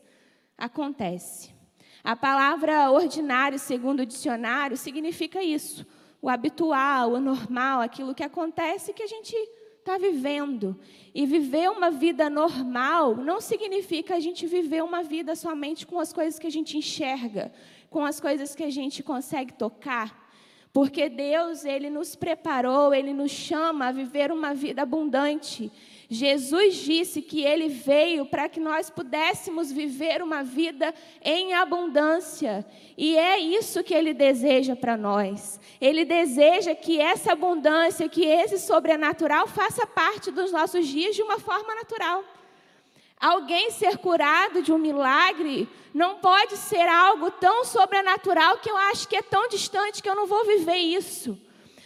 acontece. 0.57 1.55
A 2.03 2.15
palavra 2.15 2.91
ordinário, 2.91 3.57
segundo 3.57 4.01
o 4.01 4.05
dicionário, 4.05 4.75
significa 4.75 5.41
isso: 5.41 5.87
o 6.21 6.29
habitual, 6.29 7.13
o 7.13 7.21
normal, 7.21 7.79
aquilo 7.79 8.13
que 8.13 8.23
acontece 8.23 8.93
que 8.93 9.03
a 9.03 9.07
gente 9.07 9.33
está 9.87 9.97
vivendo. 9.97 10.77
E 11.15 11.25
viver 11.25 11.71
uma 11.71 11.89
vida 11.89 12.29
normal 12.29 13.15
não 13.15 13.39
significa 13.39 14.15
a 14.15 14.19
gente 14.19 14.45
viver 14.45 14.83
uma 14.83 15.01
vida 15.01 15.33
somente 15.35 15.87
com 15.87 15.97
as 15.99 16.11
coisas 16.11 16.37
que 16.37 16.45
a 16.45 16.51
gente 16.51 16.77
enxerga, 16.77 17.53
com 17.89 18.05
as 18.05 18.19
coisas 18.19 18.55
que 18.55 18.63
a 18.63 18.69
gente 18.69 19.03
consegue 19.03 19.53
tocar. 19.53 20.27
Porque 20.73 21.09
Deus, 21.09 21.65
ele 21.65 21.89
nos 21.89 22.15
preparou, 22.15 22.93
ele 22.93 23.13
nos 23.13 23.31
chama 23.31 23.87
a 23.87 23.91
viver 23.91 24.31
uma 24.31 24.53
vida 24.53 24.83
abundante. 24.83 25.71
Jesus 26.09 26.75
disse 26.75 27.21
que 27.21 27.43
ele 27.43 27.67
veio 27.67 28.25
para 28.25 28.47
que 28.47 28.59
nós 28.59 28.89
pudéssemos 28.89 29.71
viver 29.71 30.21
uma 30.21 30.43
vida 30.43 30.93
em 31.21 31.53
abundância. 31.53 32.65
E 32.97 33.17
é 33.17 33.39
isso 33.39 33.83
que 33.83 33.93
ele 33.93 34.13
deseja 34.13 34.75
para 34.75 34.95
nós. 34.95 35.59
Ele 35.81 36.05
deseja 36.05 36.75
que 36.75 37.01
essa 37.01 37.33
abundância, 37.33 38.07
que 38.07 38.23
esse 38.23 38.59
sobrenatural 38.59 39.47
faça 39.47 39.85
parte 39.85 40.31
dos 40.31 40.51
nossos 40.51 40.87
dias 40.87 41.15
de 41.15 41.23
uma 41.23 41.39
forma 41.39 41.75
natural. 41.75 42.23
Alguém 43.19 43.71
ser 43.71 43.97
curado 43.97 44.61
de 44.61 44.71
um 44.71 44.77
milagre 44.77 45.67
não 45.93 46.19
pode 46.19 46.55
ser 46.55 46.87
algo 46.87 47.31
tão 47.31 47.65
sobrenatural 47.65 48.59
que 48.59 48.69
eu 48.69 48.77
acho 48.77 49.07
que 49.07 49.15
é 49.15 49.21
tão 49.21 49.47
distante 49.47 50.03
que 50.03 50.09
eu 50.09 50.15
não 50.15 50.27
vou 50.27 50.45
viver 50.45 50.75
isso. 50.75 51.37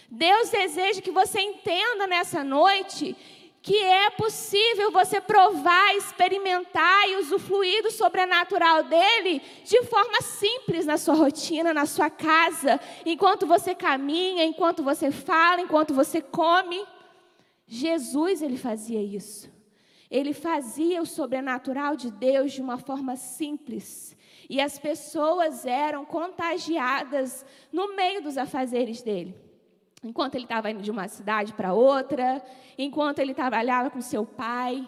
Deus 0.09 0.49
deseja 0.49 1.01
que 1.01 1.11
você 1.11 1.39
entenda 1.39 2.05
nessa 2.05 2.43
noite 2.43 3.15
que 3.61 3.77
é 3.77 4.09
possível 4.09 4.91
você 4.91 5.21
provar, 5.21 5.95
experimentar 5.95 7.07
e 7.07 7.17
usufruir 7.17 7.83
do 7.83 7.91
sobrenatural 7.91 8.83
dele 8.83 9.41
de 9.63 9.83
forma 9.83 10.19
simples 10.21 10.85
na 10.85 10.97
sua 10.97 11.13
rotina, 11.13 11.73
na 11.73 11.85
sua 11.85 12.09
casa, 12.09 12.79
enquanto 13.05 13.45
você 13.45 13.75
caminha, 13.75 14.43
enquanto 14.43 14.83
você 14.83 15.11
fala, 15.11 15.61
enquanto 15.61 15.93
você 15.93 16.21
come. 16.21 16.83
Jesus, 17.67 18.41
ele 18.41 18.57
fazia 18.57 19.01
isso. 19.01 19.60
Ele 20.11 20.33
fazia 20.33 21.01
o 21.01 21.05
sobrenatural 21.05 21.95
de 21.95 22.11
Deus 22.11 22.51
de 22.51 22.61
uma 22.61 22.77
forma 22.77 23.15
simples. 23.15 24.15
E 24.49 24.59
as 24.59 24.77
pessoas 24.77 25.65
eram 25.65 26.03
contagiadas 26.03 27.45
no 27.71 27.95
meio 27.95 28.21
dos 28.21 28.37
afazeres 28.37 29.01
dele. 29.01 29.33
Enquanto 30.03 30.35
ele 30.35 30.43
estava 30.43 30.69
indo 30.69 30.81
de 30.81 30.91
uma 30.91 31.07
cidade 31.07 31.53
para 31.53 31.73
outra, 31.73 32.43
enquanto 32.77 33.19
ele 33.19 33.33
trabalhava 33.33 33.89
com 33.89 34.01
seu 34.01 34.25
pai, 34.25 34.85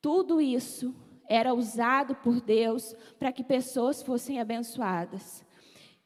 tudo 0.00 0.40
isso 0.40 0.94
era 1.28 1.52
usado 1.52 2.14
por 2.14 2.40
Deus 2.40 2.94
para 3.18 3.32
que 3.32 3.42
pessoas 3.42 4.02
fossem 4.02 4.38
abençoadas. 4.38 5.44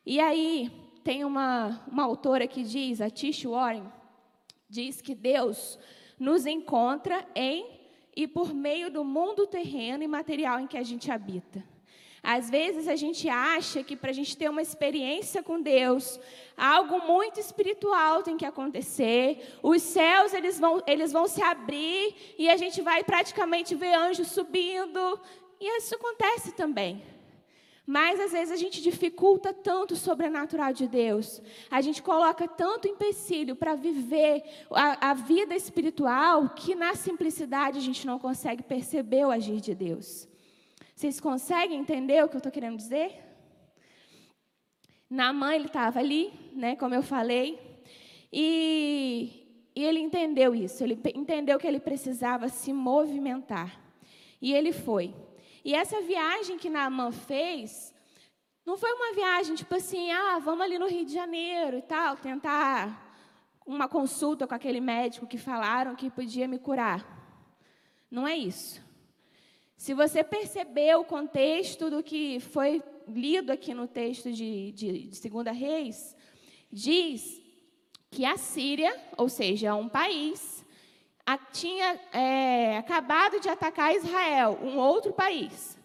E 0.07 0.21
aí, 0.21 0.71
tem 1.05 1.25
uma, 1.25 1.85
uma 1.91 2.05
autora 2.05 2.47
que 2.47 2.63
diz, 2.63 3.01
a 3.01 3.11
Tish 3.11 3.45
Warren, 3.45 3.85
diz 4.69 5.03
que 5.03 5.15
Deus 5.15 5.79
nos 6.19 6.47
encontra 6.47 7.27
em 7.35 7.76
e 8.17 8.27
por 8.27 8.55
meio 8.55 8.91
do 8.91 9.05
mundo 9.05 9.47
terreno 9.47 10.03
e 10.03 10.09
material 10.09 10.59
em 10.59 10.67
que 10.67 10.79
a 10.79 10.83
gente 10.83 11.13
habita. 11.13 11.63
Às 12.23 12.51
vezes 12.51 12.89
a 12.89 12.97
gente 12.97 13.29
acha 13.29 13.85
que 13.85 13.95
para 13.95 14.11
a 14.11 14.13
gente 14.13 14.37
ter 14.37 14.49
uma 14.49 14.61
experiência 14.61 15.45
com 15.45 15.63
Deus, 15.63 16.19
algo 16.57 17.07
muito 17.07 17.39
espiritual 17.39 18.25
tem 18.25 18.37
que 18.37 18.45
acontecer. 18.45 19.57
Os 19.63 19.81
céus 19.81 20.35
eles 20.35 20.59
vão, 20.59 20.83
eles 20.89 21.13
vão 21.13 21.29
se 21.29 21.41
abrir 21.41 22.17
e 22.37 22.49
a 22.49 22.57
gente 22.57 22.83
vai 22.83 23.05
praticamente 23.05 23.77
ver 23.77 23.95
anjos 23.95 24.27
subindo. 24.29 25.21
E 25.61 25.79
isso 25.79 25.95
acontece 25.95 26.51
também. 26.51 27.01
Mas 27.87 28.19
às 28.19 28.33
vezes 28.33 28.53
a 28.53 28.57
gente 28.57 28.83
dificulta 28.83 29.55
tanto 29.55 29.95
o 29.95 29.97
sobrenatural 29.97 30.73
de 30.73 30.89
Deus, 30.89 31.41
a 31.71 31.81
gente 31.81 32.03
coloca 32.03 32.49
tanto 32.49 32.89
empecilho 32.89 33.55
para 33.55 33.77
viver 33.77 34.43
a, 34.73 35.11
a, 35.11 35.15
vida 35.15 35.55
espiritual 35.55 36.49
que 36.49 36.75
na 36.75 36.97
simplicidade 36.97 37.79
a 37.79 37.81
gente 37.81 38.05
não 38.05 38.19
consegue 38.19 38.65
perceber 38.65 39.25
o 39.25 39.31
agir 39.31 39.61
de 39.61 39.73
Deus. 39.73 40.27
Vocês 40.97 41.21
conseguem 41.21 41.79
entender 41.79 42.25
o 42.25 42.29
que 42.29 42.35
eu 42.35 42.39
estou 42.39 42.51
querendo 42.51 42.77
dizer? 42.77 43.23
Naamã, 45.09 45.55
ele 45.55 45.67
estava 45.67 46.01
ali, 46.01 46.33
né, 46.53 46.75
como 46.75 46.93
eu 46.93 47.03
falei, 47.03 47.61
e, 48.33 49.47
e 49.77 49.85
ele 49.85 50.01
entendeu 50.01 50.53
isso, 50.53 50.83
ele 50.83 50.99
entendeu 51.15 51.57
que 51.57 51.67
ele 51.69 51.79
precisava 51.79 52.49
se 52.49 52.73
movimentar. 52.73 53.81
E 54.43 54.53
ele 54.53 54.73
foi. 54.73 55.15
E 55.67 55.75
essa 55.75 56.01
viagem 56.01 56.57
que 56.57 56.71
Naamã 56.71 57.11
fez, 57.11 57.93
não 58.65 58.79
foi 58.79 58.93
uma 58.93 59.13
viagem 59.15 59.57
tipo 59.57 59.75
assim, 59.75 60.13
ah, 60.13 60.39
vamos 60.39 60.65
ali 60.65 60.79
no 60.79 60.87
Rio 60.87 61.05
de 61.05 61.13
Janeiro 61.13 61.79
e 61.79 61.83
tal, 61.83 62.17
tentar 62.17 63.13
uma 63.67 63.89
consulta 63.89 64.47
com 64.47 64.55
aquele 64.55 64.81
médico 64.81 65.27
que 65.27 65.37
falaram 65.37 65.97
que 65.97 66.09
podia 66.09 66.47
me 66.47 66.57
curar. 66.57 67.05
Não 68.09 68.29
é 68.29 68.37
isso. 68.37 68.81
Se 69.77 69.93
você 69.93 70.23
percebeu 70.23 71.01
o 71.01 71.05
contexto 71.05 71.91
do 71.91 72.01
que 72.01 72.39
foi 72.39 72.81
lido 73.09 73.51
aqui 73.51 73.75
no 73.75 73.89
texto 73.89 74.31
de, 74.31 74.71
de, 74.71 75.09
de 75.09 75.17
Segunda 75.17 75.51
Reis, 75.51 76.15
diz 76.71 77.43
que 78.09 78.25
a 78.25 78.37
Síria, 78.37 78.97
ou 79.17 79.29
seja, 79.29 79.75
um 79.75 79.89
país, 79.89 80.56
a, 81.27 81.37
tinha 81.37 82.01
é, 82.13 82.79
acabado 82.79 83.41
de 83.41 83.49
atacar 83.49 83.95
Israel, 83.95 84.59
um 84.63 84.79
outro 84.79 85.13
país. 85.13 85.77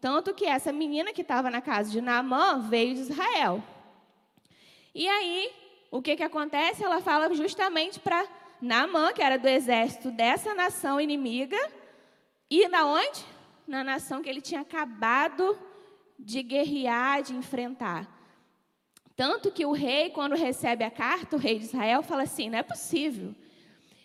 Tanto 0.00 0.34
que 0.34 0.44
essa 0.44 0.72
menina 0.72 1.12
que 1.12 1.22
estava 1.22 1.50
na 1.50 1.62
casa 1.62 1.90
de 1.90 2.00
Naamã 2.00 2.60
veio 2.60 2.94
de 2.94 3.00
Israel. 3.00 3.62
E 4.94 5.08
aí, 5.08 5.50
o 5.90 6.02
que, 6.02 6.16
que 6.16 6.22
acontece? 6.22 6.84
Ela 6.84 7.00
fala 7.00 7.32
justamente 7.34 7.98
para 7.98 8.26
Naamã, 8.60 9.12
que 9.12 9.22
era 9.22 9.38
do 9.38 9.48
exército 9.48 10.10
dessa 10.10 10.54
nação 10.54 11.00
inimiga, 11.00 11.58
e 12.50 12.68
na 12.68 12.84
onde? 12.84 13.24
Na 13.66 13.82
nação 13.82 14.22
que 14.22 14.28
ele 14.28 14.40
tinha 14.40 14.60
acabado 14.60 15.58
de 16.18 16.42
guerrear, 16.42 17.22
de 17.22 17.34
enfrentar. 17.34 18.08
Tanto 19.16 19.50
que 19.50 19.64
o 19.64 19.72
rei, 19.72 20.10
quando 20.10 20.34
recebe 20.34 20.82
a 20.84 20.90
carta, 20.90 21.36
o 21.36 21.38
rei 21.38 21.58
de 21.58 21.66
Israel, 21.66 22.02
fala 22.02 22.22
assim: 22.22 22.50
não 22.50 22.58
é 22.58 22.62
possível. 22.62 23.34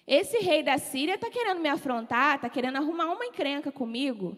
Esse 0.08 0.38
rei 0.38 0.62
da 0.62 0.78
Síria 0.78 1.16
está 1.16 1.30
querendo 1.30 1.60
me 1.60 1.70
afrontar, 1.70 2.36
está 2.36 2.50
querendo 2.50 2.78
arrumar 2.78 3.12
uma 3.12 3.26
encrenca 3.26 3.72
comigo. 3.72 4.38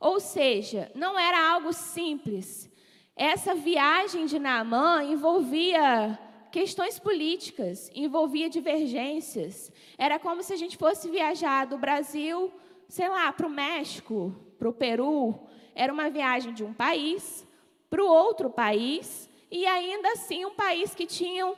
Ou 0.00 0.18
seja, 0.18 0.90
não 0.94 1.18
era 1.18 1.52
algo 1.52 1.72
simples. 1.72 2.70
Essa 3.14 3.54
viagem 3.54 4.24
de 4.24 4.38
Naamã 4.38 5.04
envolvia 5.04 6.18
questões 6.50 6.98
políticas, 6.98 7.90
envolvia 7.94 8.48
divergências. 8.48 9.70
Era 9.98 10.18
como 10.18 10.42
se 10.42 10.52
a 10.52 10.56
gente 10.56 10.76
fosse 10.76 11.10
viajar 11.10 11.66
do 11.66 11.76
Brasil, 11.76 12.50
sei 12.88 13.08
lá, 13.08 13.32
para 13.32 13.46
o 13.46 13.50
México, 13.50 14.34
para 14.58 14.68
o 14.68 14.72
Peru. 14.72 15.38
Era 15.74 15.92
uma 15.92 16.08
viagem 16.08 16.54
de 16.54 16.64
um 16.64 16.72
país 16.72 17.46
para 17.88 18.02
o 18.02 18.08
outro 18.08 18.48
país, 18.48 19.28
e 19.50 19.66
ainda 19.66 20.12
assim 20.12 20.46
um 20.46 20.54
país 20.54 20.94
que 20.94 21.04
tinha 21.04 21.54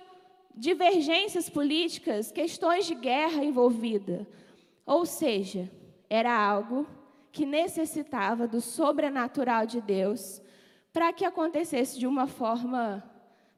divergências 0.57 1.49
políticas, 1.49 2.31
questões 2.31 2.87
de 2.87 2.95
guerra 2.95 3.45
envolvida. 3.45 4.27
Ou 4.87 5.05
seja, 5.05 5.71
era 6.09 6.33
algo 6.33 6.87
que 7.33 7.45
necessitava 7.45 8.47
do 8.47 8.61
sobrenatural 8.61 9.67
de 9.67 9.81
Deus 9.81 10.41
para 10.93 11.13
que 11.13 11.25
acontecesse 11.25 11.99
de 11.99 12.07
uma 12.07 12.27
forma 12.27 13.03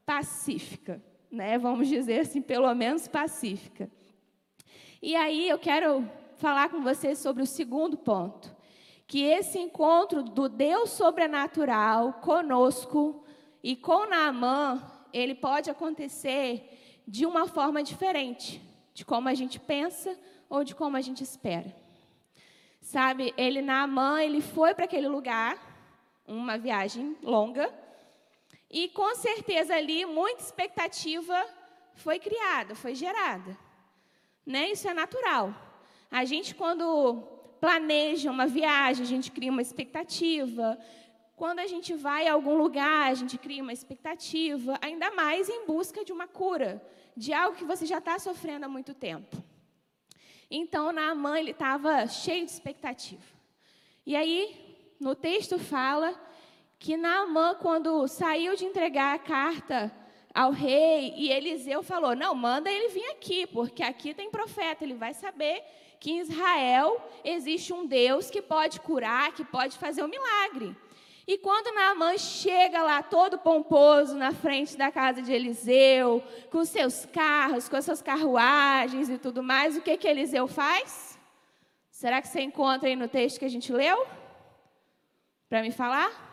pacífica, 0.05 1.01
né? 1.29 1.57
Vamos 1.57 1.87
dizer 1.87 2.21
assim, 2.21 2.41
pelo 2.41 2.73
menos 2.73 3.07
pacífica. 3.07 3.91
E 5.01 5.15
aí 5.15 5.47
eu 5.47 5.59
quero 5.59 6.09
falar 6.37 6.69
com 6.69 6.81
vocês 6.81 7.19
sobre 7.19 7.43
o 7.43 7.47
segundo 7.47 7.97
ponto, 7.97 8.55
que 9.05 9.23
esse 9.23 9.59
encontro 9.59 10.23
do 10.23 10.49
Deus 10.49 10.89
sobrenatural 10.91 12.13
conosco 12.13 13.23
e 13.61 13.75
com 13.75 14.07
Naamã, 14.07 14.81
ele 15.13 15.35
pode 15.35 15.69
acontecer 15.69 16.76
de 17.07 17.25
uma 17.25 17.47
forma 17.47 17.81
diferente 17.81 18.61
de 18.93 19.05
como 19.05 19.29
a 19.29 19.33
gente 19.33 19.59
pensa 19.59 20.17
ou 20.49 20.63
de 20.63 20.75
como 20.75 20.97
a 20.97 21.01
gente 21.01 21.23
espera. 21.23 21.73
Sabe, 22.81 23.33
ele 23.37 23.61
Naamã, 23.61 24.21
ele 24.21 24.41
foi 24.41 24.73
para 24.73 24.85
aquele 24.85 25.07
lugar 25.07 25.57
uma 26.27 26.57
viagem 26.57 27.15
longa. 27.23 27.73
E 28.69 28.89
com 28.89 29.15
certeza 29.15 29.75
ali 29.75 30.05
muita 30.05 30.41
expectativa 30.41 31.45
foi 31.95 32.19
criada, 32.19 32.75
foi 32.75 32.93
gerada. 32.93 33.57
Né? 34.45 34.71
Isso 34.71 34.87
é 34.87 34.93
natural. 34.93 35.53
A 36.11 36.25
gente, 36.25 36.55
quando 36.55 37.23
planeja 37.59 38.31
uma 38.31 38.47
viagem, 38.47 39.03
a 39.03 39.07
gente 39.07 39.31
cria 39.31 39.51
uma 39.51 39.61
expectativa. 39.61 40.77
Quando 41.35 41.59
a 41.59 41.67
gente 41.67 41.93
vai 41.93 42.27
a 42.27 42.33
algum 42.33 42.57
lugar, 42.57 43.11
a 43.11 43.13
gente 43.13 43.37
cria 43.37 43.61
uma 43.61 43.73
expectativa, 43.73 44.77
ainda 44.81 45.11
mais 45.11 45.49
em 45.49 45.65
busca 45.65 46.03
de 46.03 46.11
uma 46.11 46.27
cura, 46.27 46.81
de 47.17 47.33
algo 47.33 47.57
que 47.57 47.65
você 47.65 47.85
já 47.85 47.97
está 47.97 48.19
sofrendo 48.19 48.67
há 48.67 48.69
muito 48.69 48.93
tempo. 48.93 49.43
Então, 50.49 50.91
Naamã, 50.91 51.39
ele 51.39 51.51
estava 51.51 52.07
cheio 52.07 52.45
de 52.45 52.51
expectativa. 52.51 53.25
E 54.05 54.15
aí, 54.15 54.95
no 54.99 55.15
texto 55.15 55.57
fala 55.57 56.15
que 56.77 56.95
Naamã, 56.95 57.55
quando 57.55 58.07
saiu 58.07 58.55
de 58.55 58.65
entregar 58.65 59.15
a 59.15 59.19
carta 59.19 59.91
ao 60.33 60.51
rei, 60.51 61.13
e 61.17 61.31
Eliseu 61.31 61.81
falou: 61.81 62.15
Não, 62.15 62.35
manda 62.35 62.71
ele 62.71 62.89
vir 62.89 63.09
aqui, 63.09 63.47
porque 63.47 63.81
aqui 63.81 64.13
tem 64.13 64.29
profeta, 64.29 64.83
ele 64.83 64.93
vai 64.93 65.13
saber 65.15 65.63
que 65.99 66.11
em 66.11 66.19
Israel 66.19 67.01
existe 67.23 67.73
um 67.73 67.85
Deus 67.85 68.29
que 68.29 68.43
pode 68.43 68.79
curar, 68.79 69.33
que 69.33 69.43
pode 69.43 69.75
fazer 69.77 70.03
um 70.03 70.07
milagre. 70.07 70.75
E 71.27 71.37
quando 71.37 71.75
Naamã 71.75 72.17
chega 72.17 72.81
lá 72.81 73.03
todo 73.03 73.37
pomposo 73.37 74.15
na 74.15 74.31
frente 74.31 74.77
da 74.77 74.89
casa 74.89 75.21
de 75.21 75.33
Eliseu, 75.33 76.23
com 76.49 76.63
seus 76.63 77.05
carros, 77.05 77.67
com 77.67 77.75
as 77.75 77.83
suas 77.83 78.01
carruagens 78.01 79.09
e 79.09 79.17
tudo 79.17 79.43
mais, 79.43 79.75
o 79.75 79.81
que 79.81 79.97
que 79.97 80.07
Eliseu 80.07 80.47
faz? 80.47 81.19
Será 81.91 82.21
que 82.21 82.29
você 82.29 82.39
encontra 82.41 82.87
aí 82.87 82.95
no 82.95 83.09
texto 83.09 83.39
que 83.39 83.45
a 83.45 83.49
gente 83.49 83.73
leu? 83.73 84.07
para 85.49 85.61
me 85.61 85.71
falar? 85.71 86.25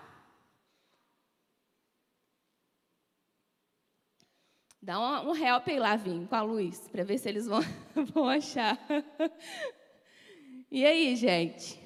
Dá 4.83 5.01
um, 5.01 5.31
um 5.31 5.37
help 5.37 5.69
aí 5.69 5.79
lá, 5.79 5.97
Vim, 5.97 6.27
com 6.27 6.35
a 6.35 6.43
luz, 6.43 6.89
para 6.89 7.05
ver 7.05 7.19
se 7.19 7.29
eles 7.29 7.47
vão, 7.47 7.61
vão 8.13 8.29
achar. 8.29 8.79
E 10.71 10.85
aí, 10.85 11.17
gente? 11.17 11.84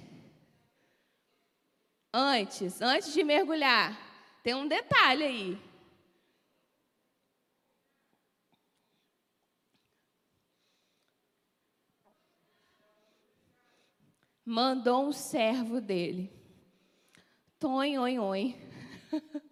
Antes, 2.21 2.83
antes 2.83 3.15
de 3.15 3.23
mergulhar, 3.23 3.97
tem 4.43 4.53
um 4.53 4.67
detalhe 4.67 5.23
aí. 5.23 5.59
Mandou 14.45 15.07
um 15.07 15.13
servo 15.13 15.81
dele 15.81 16.29
Tonho, 17.61 18.03
oi, 18.03 18.19
oi. 18.19 18.57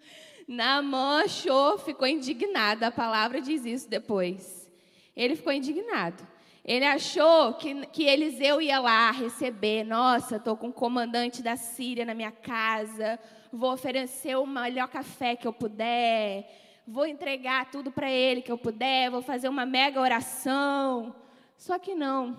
Naamã 0.48 1.22
achou, 1.22 1.78
ficou 1.78 2.08
indignado. 2.08 2.82
A 2.82 2.90
palavra 2.90 3.40
diz 3.40 3.64
isso 3.64 3.88
depois. 3.88 4.68
Ele 5.14 5.36
ficou 5.36 5.52
indignado. 5.52 6.26
Ele 6.66 6.84
achou 6.84 7.54
que, 7.54 7.86
que 7.86 8.02
Eliseu 8.02 8.60
ia 8.60 8.80
lá 8.80 9.12
receber. 9.12 9.84
Nossa, 9.84 10.34
estou 10.34 10.56
com 10.56 10.70
o 10.70 10.72
comandante 10.72 11.40
da 11.40 11.54
Síria 11.54 12.04
na 12.04 12.12
minha 12.12 12.32
casa. 12.32 13.20
Vou 13.52 13.72
oferecer 13.72 14.36
o 14.36 14.44
melhor 14.44 14.88
café 14.88 15.36
que 15.36 15.46
eu 15.46 15.52
puder. 15.52 16.82
Vou 16.84 17.06
entregar 17.06 17.70
tudo 17.70 17.92
para 17.92 18.10
ele 18.10 18.42
que 18.42 18.50
eu 18.50 18.58
puder. 18.58 19.12
Vou 19.12 19.22
fazer 19.22 19.48
uma 19.48 19.64
mega 19.64 20.00
oração. 20.00 21.14
Só 21.56 21.78
que 21.78 21.94
não. 21.94 22.36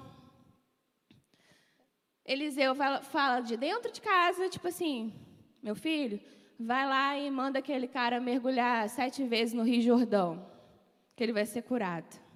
Eliseu 2.25 2.75
fala, 2.75 3.01
fala 3.01 3.39
de 3.39 3.55
dentro 3.55 3.89
de 3.93 4.01
casa, 4.01 4.49
tipo 4.49 4.67
assim: 4.67 5.13
meu 5.63 5.73
filho, 5.73 6.19
vai 6.59 6.85
lá 6.85 7.17
e 7.17 7.31
manda 7.31 7.59
aquele 7.59 7.87
cara 7.87 8.19
mergulhar 8.19 8.89
sete 8.89 9.23
vezes 9.23 9.53
no 9.53 9.63
Rio 9.63 9.81
Jordão, 9.81 10.45
que 11.15 11.23
ele 11.23 11.31
vai 11.31 11.45
ser 11.45 11.61
curado. 11.61 12.26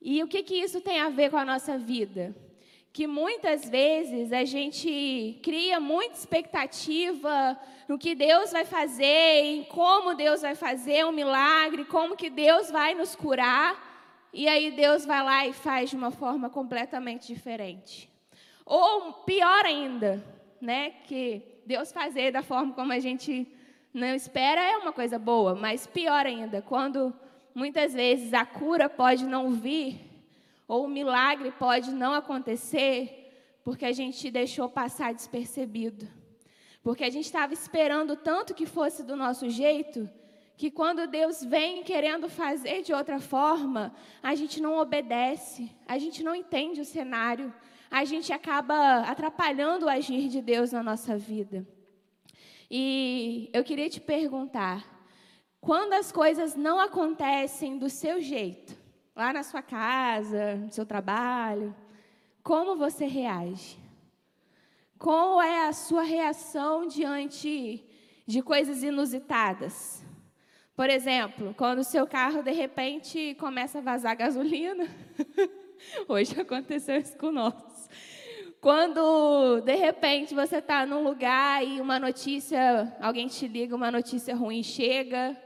E 0.00 0.22
o 0.22 0.28
que, 0.28 0.42
que 0.42 0.54
isso 0.54 0.80
tem 0.80 1.00
a 1.00 1.08
ver 1.08 1.30
com 1.30 1.36
a 1.36 1.44
nossa 1.44 1.78
vida? 1.78 2.34
Que 2.92 3.06
muitas 3.06 3.68
vezes 3.68 4.32
a 4.32 4.44
gente 4.44 5.38
cria 5.42 5.80
muita 5.80 6.14
expectativa 6.14 7.58
no 7.88 7.98
que 7.98 8.14
Deus 8.14 8.52
vai 8.52 8.64
fazer, 8.64 9.42
em 9.44 9.64
como 9.64 10.14
Deus 10.14 10.42
vai 10.42 10.54
fazer 10.54 11.04
um 11.04 11.12
milagre, 11.12 11.84
como 11.84 12.16
que 12.16 12.30
Deus 12.30 12.70
vai 12.70 12.94
nos 12.94 13.14
curar, 13.14 14.28
e 14.32 14.48
aí 14.48 14.70
Deus 14.70 15.04
vai 15.04 15.22
lá 15.22 15.46
e 15.46 15.52
faz 15.52 15.90
de 15.90 15.96
uma 15.96 16.10
forma 16.10 16.50
completamente 16.50 17.26
diferente. 17.26 18.08
Ou 18.64 19.12
pior 19.12 19.64
ainda, 19.64 20.22
né, 20.60 20.90
que 21.04 21.42
Deus 21.64 21.92
fazer 21.92 22.32
da 22.32 22.42
forma 22.42 22.72
como 22.74 22.92
a 22.92 22.98
gente 22.98 23.46
não 23.92 24.14
espera 24.14 24.60
é 24.60 24.76
uma 24.76 24.92
coisa 24.92 25.18
boa, 25.18 25.54
mas 25.54 25.86
pior 25.86 26.26
ainda, 26.26 26.60
quando 26.60 27.14
muitas 27.56 27.94
vezes 27.94 28.34
a 28.34 28.44
cura 28.44 28.86
pode 28.86 29.24
não 29.24 29.50
vir, 29.50 29.98
ou 30.68 30.84
o 30.84 30.88
milagre 30.88 31.50
pode 31.52 31.90
não 31.90 32.12
acontecer, 32.12 33.32
porque 33.64 33.86
a 33.86 33.92
gente 33.92 34.30
deixou 34.30 34.68
passar 34.68 35.14
despercebido. 35.14 36.06
Porque 36.82 37.02
a 37.02 37.08
gente 37.08 37.24
estava 37.24 37.54
esperando 37.54 38.14
tanto 38.14 38.54
que 38.54 38.66
fosse 38.66 39.02
do 39.02 39.16
nosso 39.16 39.48
jeito, 39.48 40.08
que 40.54 40.70
quando 40.70 41.06
Deus 41.06 41.42
vem 41.42 41.82
querendo 41.82 42.28
fazer 42.28 42.82
de 42.82 42.92
outra 42.92 43.18
forma, 43.18 43.94
a 44.22 44.34
gente 44.34 44.60
não 44.60 44.76
obedece, 44.76 45.70
a 45.88 45.96
gente 45.96 46.22
não 46.22 46.34
entende 46.34 46.82
o 46.82 46.84
cenário, 46.84 47.52
a 47.90 48.04
gente 48.04 48.34
acaba 48.34 49.00
atrapalhando 49.00 49.86
o 49.86 49.88
agir 49.88 50.28
de 50.28 50.42
Deus 50.42 50.72
na 50.72 50.82
nossa 50.82 51.16
vida. 51.16 51.66
E 52.70 53.48
eu 53.54 53.64
queria 53.64 53.88
te 53.88 54.00
perguntar: 54.00 54.95
quando 55.66 55.94
as 55.94 56.12
coisas 56.12 56.54
não 56.54 56.78
acontecem 56.78 57.76
do 57.76 57.90
seu 57.90 58.20
jeito, 58.20 58.78
lá 59.16 59.32
na 59.32 59.42
sua 59.42 59.60
casa, 59.60 60.54
no 60.54 60.70
seu 60.70 60.86
trabalho, 60.86 61.74
como 62.40 62.76
você 62.76 63.04
reage? 63.04 63.76
Qual 64.96 65.42
é 65.42 65.66
a 65.66 65.72
sua 65.72 66.04
reação 66.04 66.86
diante 66.86 67.84
de 68.24 68.42
coisas 68.42 68.84
inusitadas? 68.84 70.04
Por 70.76 70.88
exemplo, 70.88 71.52
quando 71.58 71.80
o 71.80 71.84
seu 71.84 72.06
carro 72.06 72.44
de 72.44 72.52
repente 72.52 73.34
começa 73.34 73.78
a 73.78 73.82
vazar 73.82 74.16
gasolina. 74.16 74.86
Hoje 76.06 76.40
aconteceu 76.40 76.96
isso 76.96 77.18
com 77.18 77.32
nosso. 77.32 77.88
Quando, 78.60 79.60
de 79.62 79.74
repente, 79.74 80.32
você 80.32 80.58
está 80.58 80.86
num 80.86 81.02
lugar 81.02 81.66
e 81.66 81.80
uma 81.80 81.98
notícia, 81.98 82.96
alguém 83.00 83.26
te 83.26 83.48
liga, 83.48 83.74
uma 83.74 83.90
notícia 83.90 84.34
ruim 84.34 84.62
chega, 84.62 85.36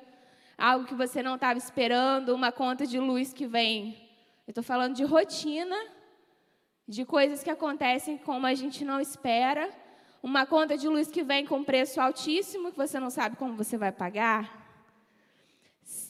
algo 0.61 0.85
que 0.85 0.95
você 0.95 1.23
não 1.23 1.37
estava 1.37 1.59
esperando, 1.59 2.35
uma 2.35 2.53
conta 2.53 2.87
de 2.87 2.99
luz 3.01 3.33
que 3.33 3.47
vem. 3.47 3.97
Eu 4.47 4.51
estou 4.51 4.63
falando 4.63 4.95
de 4.95 5.05
rotina, 5.05 5.77
de 6.87 7.07
coisas 7.07 7.43
que 7.43 7.49
acontecem 7.49 8.19
como 8.19 8.47
a 8.47 8.55
gente 8.55 8.85
não 8.85 9.01
espera, 9.01 9.71
uma 10.23 10.45
conta 10.45 10.77
de 10.77 10.87
luz 10.87 11.09
que 11.09 11.23
vem 11.23 11.47
com 11.47 11.65
preço 11.65 11.99
altíssimo, 11.99 12.71
que 12.71 12.77
você 12.77 13.01
não 13.01 13.09
sabe 13.09 13.37
como 13.37 13.57
você 13.57 13.79
vai 13.79 13.91
pagar. 13.91 14.61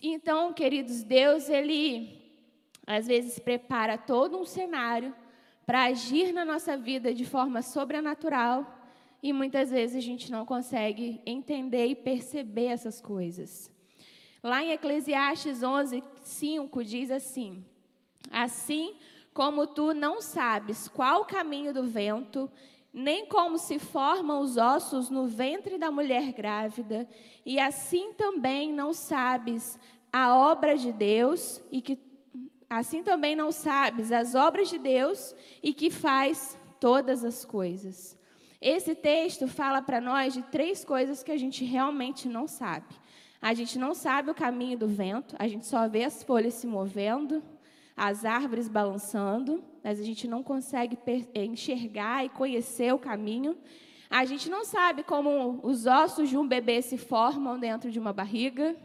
Então, 0.02 0.52
queridos, 0.52 1.04
Deus, 1.04 1.48
Ele 1.48 2.18
às 2.84 3.06
vezes 3.06 3.38
prepara 3.38 3.96
todo 3.96 4.36
um 4.36 4.44
cenário 4.44 5.14
para 5.64 5.84
agir 5.84 6.32
na 6.32 6.44
nossa 6.44 6.76
vida 6.76 7.14
de 7.14 7.24
forma 7.24 7.62
sobrenatural 7.62 8.66
e 9.22 9.32
muitas 9.32 9.70
vezes 9.70 9.96
a 9.96 10.00
gente 10.00 10.28
não 10.32 10.44
consegue 10.44 11.20
entender 11.24 11.86
e 11.86 11.94
perceber 11.94 12.66
essas 12.66 13.00
coisas. 13.00 13.70
Lá 14.42 14.62
em 14.64 14.72
Eclesiastes 14.72 15.62
11, 15.62 16.02
5 16.22 16.84
diz 16.84 17.10
assim: 17.10 17.64
Assim 18.30 18.96
como 19.34 19.66
tu 19.66 19.92
não 19.92 20.20
sabes 20.22 20.88
qual 20.88 21.22
o 21.22 21.26
caminho 21.26 21.74
do 21.74 21.84
vento, 21.84 22.50
nem 22.92 23.26
como 23.26 23.58
se 23.58 23.78
formam 23.78 24.40
os 24.40 24.56
ossos 24.56 25.10
no 25.10 25.26
ventre 25.26 25.78
da 25.78 25.90
mulher 25.90 26.32
grávida, 26.32 27.08
e 27.44 27.60
assim 27.60 28.12
também 28.14 28.72
não 28.72 28.92
sabes 28.92 29.78
a 30.12 30.36
obra 30.36 30.76
de 30.76 30.90
Deus 30.90 31.62
e 31.70 31.80
que 31.80 31.98
assim 32.68 33.02
também 33.02 33.36
não 33.36 33.52
sabes 33.52 34.10
as 34.10 34.34
obras 34.34 34.68
de 34.68 34.78
Deus 34.78 35.34
e 35.62 35.72
que 35.74 35.90
faz 35.90 36.58
todas 36.80 37.24
as 37.24 37.44
coisas. 37.44 38.18
Esse 38.60 38.94
texto 38.94 39.48
fala 39.48 39.80
para 39.80 40.00
nós 40.00 40.34
de 40.34 40.42
três 40.42 40.84
coisas 40.84 41.22
que 41.22 41.32
a 41.32 41.36
gente 41.36 41.64
realmente 41.64 42.28
não 42.28 42.46
sabe. 42.46 42.94
A 43.40 43.54
gente 43.54 43.78
não 43.78 43.94
sabe 43.94 44.30
o 44.30 44.34
caminho 44.34 44.76
do 44.76 44.86
vento, 44.86 45.34
a 45.38 45.48
gente 45.48 45.66
só 45.66 45.88
vê 45.88 46.04
as 46.04 46.22
folhas 46.22 46.54
se 46.54 46.66
movendo, 46.66 47.42
as 47.96 48.24
árvores 48.24 48.68
balançando, 48.68 49.64
mas 49.82 49.98
a 49.98 50.02
gente 50.02 50.28
não 50.28 50.42
consegue 50.42 50.98
enxergar 51.34 52.24
e 52.24 52.28
conhecer 52.28 52.92
o 52.92 52.98
caminho. 52.98 53.56
A 54.10 54.24
gente 54.24 54.50
não 54.50 54.64
sabe 54.64 55.02
como 55.02 55.60
os 55.62 55.86
ossos 55.86 56.28
de 56.28 56.36
um 56.36 56.46
bebê 56.46 56.82
se 56.82 56.98
formam 56.98 57.58
dentro 57.58 57.90
de 57.90 57.98
uma 57.98 58.12
barriga. 58.12 58.76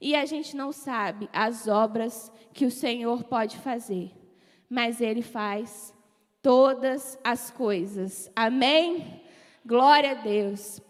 E 0.00 0.16
a 0.16 0.24
gente 0.24 0.56
não 0.56 0.72
sabe 0.72 1.28
as 1.32 1.68
obras 1.68 2.32
que 2.52 2.66
o 2.66 2.70
Senhor 2.70 3.22
pode 3.22 3.56
fazer, 3.58 4.10
mas 4.68 5.00
Ele 5.00 5.22
faz 5.22 5.94
todas 6.42 7.16
as 7.22 7.52
coisas. 7.52 8.28
Amém? 8.34 9.22
Glória 9.64 10.10
a 10.10 10.14
Deus. 10.14 10.80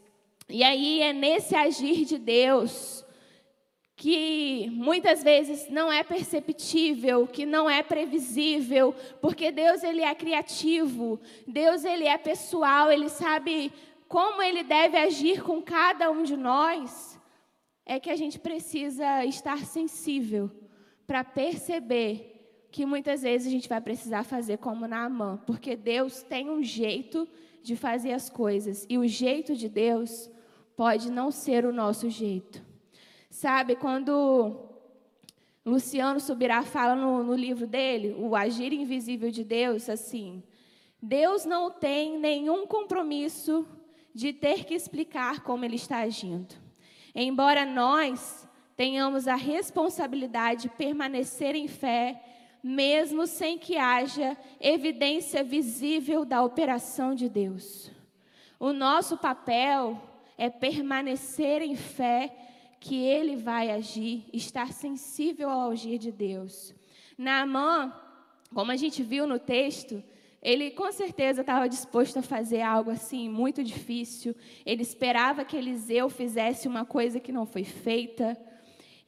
E 0.53 0.63
aí 0.63 1.01
é 1.01 1.15
nesse 1.15 1.55
agir 1.55 2.05
de 2.05 2.19
Deus 2.19 3.03
que 3.97 4.69
muitas 4.71 5.23
vezes 5.23 5.71
não 5.71 5.91
é 5.91 6.05
perceptível, 6.05 7.27
que 7.27 7.47
não 7.47 7.71
é 7.71 7.83
previsível, 7.83 8.95
porque 9.23 9.51
Deus 9.51 9.83
ele 9.83 10.03
é 10.03 10.15
criativo, 10.15 11.19
Deus 11.47 11.87
ele 11.87 12.05
é 12.05 12.19
pessoal, 12.19 12.93
ele 12.93 13.09
sabe 13.09 13.73
como 14.09 14.43
ele 14.43 14.63
deve 14.63 14.99
agir 14.99 15.43
com 15.43 15.63
cada 15.63 16.11
um 16.11 16.23
de 16.23 16.37
nós. 16.37 17.19
É 17.87 17.99
que 17.99 18.11
a 18.11 18.17
gente 18.17 18.39
precisa 18.39 19.25
estar 19.25 19.65
sensível 19.65 20.51
para 21.07 21.25
perceber 21.25 22.67
que 22.71 22.85
muitas 22.85 23.23
vezes 23.23 23.49
a 23.49 23.51
gente 23.51 23.71
vai 23.71 23.81
precisar 23.81 24.25
fazer 24.25 24.59
como 24.59 24.87
Naamã, 24.87 25.41
porque 25.47 25.77
Deus 25.77 26.23
tem 26.23 26.51
um 26.51 26.63
jeito 26.63 27.27
de 27.63 27.75
fazer 27.75 28.13
as 28.13 28.29
coisas 28.29 28.85
e 28.87 28.99
o 28.99 29.07
jeito 29.09 29.57
de 29.57 29.69
Deus 29.69 30.31
pode 30.77 31.11
não 31.11 31.31
ser 31.31 31.65
o 31.65 31.73
nosso 31.73 32.09
jeito. 32.09 32.63
Sabe, 33.31 33.77
quando 33.77 34.57
Luciano 35.65 36.21
Subirá 36.21 36.63
fala 36.63 36.95
no, 36.95 37.23
no 37.23 37.35
livro 37.35 37.67
dele, 37.67 38.15
O 38.19 38.35
Agir 38.35 38.73
Invisível 38.73 39.31
de 39.31 39.45
Deus, 39.45 39.89
assim: 39.89 40.43
Deus 41.01 41.45
não 41.45 41.71
tem 41.71 42.19
nenhum 42.19 42.67
compromisso 42.67 43.67
de 44.15 44.33
ter 44.33 44.65
que 44.65 44.75
explicar 44.75 45.41
como 45.41 45.65
ele 45.65 45.77
está 45.77 45.99
agindo. 45.99 46.55
Embora 47.15 47.65
nós 47.65 48.47
tenhamos 48.77 49.29
a 49.29 49.35
responsabilidade 49.35 50.63
de 50.63 50.69
permanecer 50.69 51.55
em 51.55 51.69
fé, 51.69 52.23
mesmo 52.63 53.27
sem 53.27 53.59
que 53.59 53.77
haja 53.77 54.37
evidência 54.61 55.43
visível 55.43 56.25
da 56.25 56.43
operação 56.43 57.15
de 57.15 57.29
Deus. 57.29 57.91
O 58.59 58.73
nosso 58.73 59.17
papel 59.17 60.01
é 60.37 60.51
permanecer 60.51 61.63
em 61.63 61.77
fé 61.77 62.35
que 62.81 62.97
Ele 63.03 63.37
vai 63.37 63.71
agir, 63.71 64.25
estar 64.33 64.73
sensível 64.73 65.49
ao 65.49 65.71
agir 65.71 65.99
de 65.99 66.11
Deus. 66.11 66.75
Naamã, 67.17 67.93
como 68.53 68.73
a 68.73 68.77
gente 68.77 69.03
viu 69.03 69.27
no 69.27 69.39
texto, 69.39 70.03
ele 70.43 70.73
com 70.73 70.91
certeza 70.91 71.43
estava 71.43 71.69
disposto 71.69 72.19
a 72.19 72.23
fazer 72.23 72.63
algo 72.63 72.91
assim 72.91 73.29
muito 73.29 73.63
difícil. 73.63 74.35
Ele 74.67 74.83
esperava 74.83 75.45
que 75.45 75.57
Eliseu 75.57 76.11
fizesse 76.11 76.67
uma 76.67 76.85
coisa 76.85 77.21
que 77.21 77.31
não 77.31 77.47
foi 77.47 77.63
feita. 77.63 78.37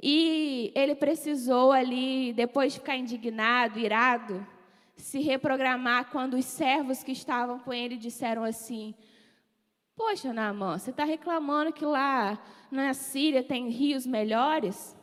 E 0.00 0.70
ele 0.76 0.94
precisou 0.94 1.72
ali, 1.72 2.32
depois 2.32 2.72
de 2.72 2.78
ficar 2.78 2.96
indignado, 2.96 3.80
irado, 3.80 4.46
se 4.96 5.18
reprogramar 5.18 6.10
quando 6.10 6.34
os 6.34 6.44
servos 6.44 7.02
que 7.02 7.10
estavam 7.10 7.58
com 7.58 7.72
ele 7.72 7.96
disseram 7.96 8.44
assim: 8.44 8.94
Poxa, 9.96 10.32
Naamã, 10.32 10.78
você 10.78 10.90
está 10.90 11.04
reclamando 11.04 11.72
que 11.72 11.84
lá 11.84 12.42
na 12.70 12.92
Síria 12.94 13.42
tem 13.42 13.68
rios 13.68 14.06
melhores? 14.06 14.96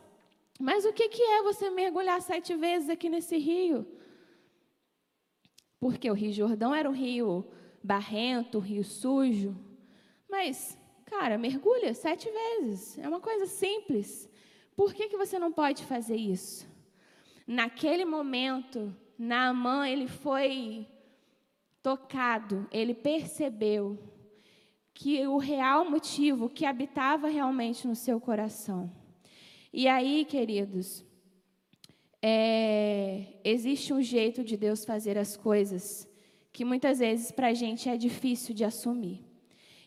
Mas 0.60 0.84
o 0.84 0.92
que, 0.92 1.08
que 1.08 1.22
é 1.22 1.42
você 1.42 1.70
mergulhar 1.70 2.20
sete 2.20 2.54
vezes 2.54 2.90
aqui 2.90 3.08
nesse 3.08 3.36
rio? 3.38 3.86
porque 5.82 6.08
o 6.08 6.14
Rio 6.14 6.32
Jordão 6.32 6.72
era 6.72 6.88
um 6.88 6.92
rio 6.92 7.44
barrento, 7.82 8.58
um 8.58 8.60
rio 8.60 8.84
sujo. 8.84 9.56
Mas, 10.30 10.78
cara, 11.06 11.36
mergulha 11.36 11.92
sete 11.92 12.30
vezes. 12.30 12.96
É 12.98 13.08
uma 13.08 13.18
coisa 13.18 13.46
simples. 13.46 14.30
Por 14.76 14.94
que, 14.94 15.08
que 15.08 15.16
você 15.16 15.40
não 15.40 15.50
pode 15.50 15.84
fazer 15.84 16.14
isso? 16.14 16.68
Naquele 17.44 18.04
momento, 18.04 18.96
Naamã, 19.18 19.88
ele 19.88 20.06
foi 20.06 20.86
tocado, 21.82 22.64
ele 22.70 22.94
percebeu 22.94 23.98
que 24.94 25.26
o 25.26 25.38
real 25.38 25.88
motivo 25.88 26.48
que 26.48 26.66
habitava 26.66 27.28
realmente 27.28 27.86
no 27.86 27.96
seu 27.96 28.20
coração. 28.20 28.90
E 29.72 29.88
aí, 29.88 30.24
queridos, 30.24 31.04
é, 32.20 33.40
existe 33.44 33.92
um 33.92 34.02
jeito 34.02 34.44
de 34.44 34.56
Deus 34.56 34.84
fazer 34.84 35.18
as 35.18 35.36
coisas 35.36 36.08
que 36.52 36.64
muitas 36.64 36.98
vezes 36.98 37.32
para 37.32 37.48
a 37.48 37.54
gente 37.54 37.88
é 37.88 37.96
difícil 37.96 38.54
de 38.54 38.64
assumir. 38.64 39.24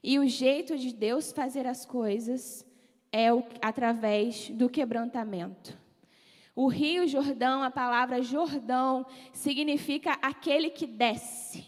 E 0.03 0.19
o 0.19 0.27
jeito 0.27 0.77
de 0.77 0.93
Deus 0.93 1.31
fazer 1.31 1.67
as 1.67 1.85
coisas 1.85 2.65
é 3.11 3.31
o, 3.31 3.43
através 3.61 4.49
do 4.49 4.69
quebrantamento. 4.69 5.77
O 6.55 6.67
Rio 6.67 7.07
Jordão, 7.07 7.61
a 7.63 7.69
palavra 7.69 8.21
Jordão, 8.21 9.05
significa 9.33 10.17
aquele 10.21 10.69
que 10.69 10.87
desce. 10.87 11.65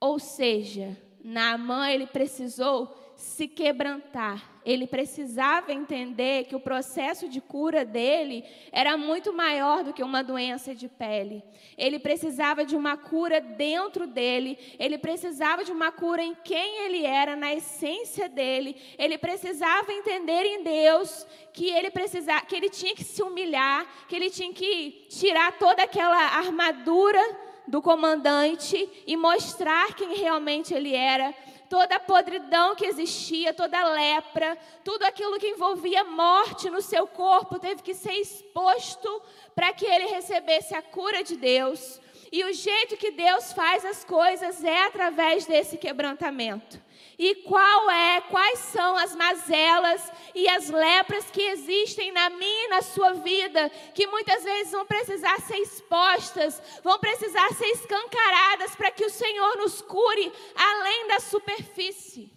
Ou 0.00 0.18
seja, 0.18 0.96
Naamã 1.26 1.90
ele 1.90 2.06
precisou 2.06 2.96
se 3.16 3.48
quebrantar. 3.48 4.52
Ele 4.64 4.86
precisava 4.86 5.72
entender 5.72 6.44
que 6.44 6.54
o 6.54 6.60
processo 6.60 7.28
de 7.28 7.40
cura 7.40 7.84
dele 7.84 8.44
era 8.70 8.96
muito 8.96 9.32
maior 9.32 9.82
do 9.82 9.92
que 9.92 10.04
uma 10.04 10.22
doença 10.22 10.72
de 10.72 10.88
pele. 10.88 11.42
Ele 11.76 11.98
precisava 11.98 12.64
de 12.64 12.76
uma 12.76 12.96
cura 12.96 13.40
dentro 13.40 14.06
dele, 14.06 14.56
ele 14.78 14.98
precisava 14.98 15.64
de 15.64 15.72
uma 15.72 15.90
cura 15.90 16.22
em 16.22 16.36
quem 16.44 16.84
ele 16.84 17.04
era, 17.04 17.34
na 17.34 17.54
essência 17.54 18.28
dele. 18.28 18.76
Ele 18.98 19.18
precisava 19.18 19.92
entender 19.92 20.44
em 20.44 20.62
Deus 20.62 21.26
que 21.52 21.70
ele 21.70 21.90
precisava, 21.90 22.44
que 22.44 22.54
ele 22.54 22.70
tinha 22.70 22.94
que 22.94 23.04
se 23.04 23.22
humilhar, 23.22 23.84
que 24.08 24.14
ele 24.14 24.30
tinha 24.30 24.52
que 24.52 25.06
tirar 25.08 25.58
toda 25.58 25.82
aquela 25.82 26.36
armadura 26.36 27.45
do 27.66 27.82
comandante 27.82 28.88
e 29.06 29.16
mostrar 29.16 29.94
quem 29.94 30.16
realmente 30.16 30.72
ele 30.72 30.94
era 30.94 31.34
toda 31.68 31.96
a 31.96 32.00
podridão 32.00 32.74
que 32.74 32.86
existia, 32.86 33.52
toda 33.52 33.78
a 33.78 33.92
lepra, 33.92 34.56
tudo 34.84 35.04
aquilo 35.04 35.38
que 35.38 35.48
envolvia 35.48 36.04
morte 36.04 36.70
no 36.70 36.80
seu 36.80 37.06
corpo 37.06 37.58
teve 37.58 37.82
que 37.82 37.94
ser 37.94 38.12
exposto 38.12 39.22
para 39.54 39.72
que 39.72 39.84
ele 39.84 40.06
recebesse 40.06 40.74
a 40.74 40.82
cura 40.82 41.22
de 41.22 41.36
Deus. 41.36 42.00
E 42.32 42.44
o 42.44 42.52
jeito 42.52 42.96
que 42.96 43.12
Deus 43.12 43.52
faz 43.52 43.84
as 43.84 44.04
coisas 44.04 44.62
é 44.64 44.84
através 44.84 45.46
desse 45.46 45.76
quebrantamento. 45.76 46.80
E 47.18 47.36
qual 47.36 47.90
é, 47.90 48.20
quais 48.20 48.58
são 48.58 48.96
as 48.96 49.16
mazelas 49.16 50.12
e 50.34 50.46
as 50.48 50.68
lepras 50.68 51.30
que 51.30 51.40
existem 51.40 52.12
na 52.12 52.28
minha 52.28 52.64
e 52.66 52.68
na 52.68 52.82
sua 52.82 53.14
vida, 53.14 53.70
que 53.94 54.06
muitas 54.06 54.44
vezes 54.44 54.72
vão 54.72 54.84
precisar 54.84 55.40
ser 55.40 55.56
expostas, 55.56 56.62
vão 56.82 56.98
precisar 56.98 57.48
ser 57.54 57.68
escancaradas 57.68 58.76
para 58.76 58.90
que 58.90 59.04
o 59.04 59.10
Senhor 59.10 59.56
nos 59.56 59.80
cure 59.80 60.30
além 60.54 61.08
da 61.08 61.18
superfície. 61.20 62.30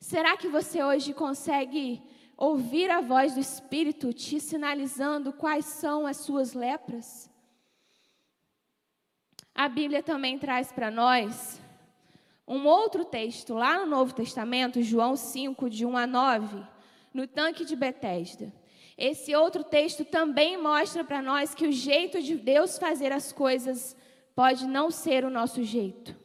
Será 0.00 0.38
que 0.38 0.48
você 0.48 0.82
hoje 0.82 1.12
consegue 1.12 2.02
ouvir 2.38 2.90
a 2.90 3.02
voz 3.02 3.34
do 3.34 3.40
Espírito 3.40 4.14
te 4.14 4.40
sinalizando 4.40 5.34
quais 5.34 5.66
são 5.66 6.06
as 6.06 6.16
suas 6.16 6.54
lepras? 6.54 7.28
A 9.54 9.68
Bíblia 9.68 10.02
também 10.02 10.38
traz 10.38 10.72
para 10.72 10.90
nós 10.90 11.60
um 12.48 12.66
outro 12.66 13.04
texto, 13.04 13.52
lá 13.52 13.78
no 13.78 13.86
Novo 13.86 14.14
Testamento, 14.14 14.82
João 14.82 15.14
5, 15.14 15.68
de 15.68 15.84
1 15.84 15.96
a 15.96 16.06
9, 16.06 16.66
no 17.12 17.26
tanque 17.26 17.64
de 17.64 17.76
Betesda. 17.76 18.50
Esse 18.96 19.36
outro 19.36 19.62
texto 19.62 20.04
também 20.04 20.56
mostra 20.56 21.04
para 21.04 21.20
nós 21.20 21.54
que 21.54 21.66
o 21.66 21.72
jeito 21.72 22.22
de 22.22 22.36
Deus 22.36 22.78
fazer 22.78 23.12
as 23.12 23.30
coisas 23.32 23.94
pode 24.34 24.66
não 24.66 24.90
ser 24.90 25.24
o 25.24 25.30
nosso 25.30 25.62
jeito. 25.62 26.16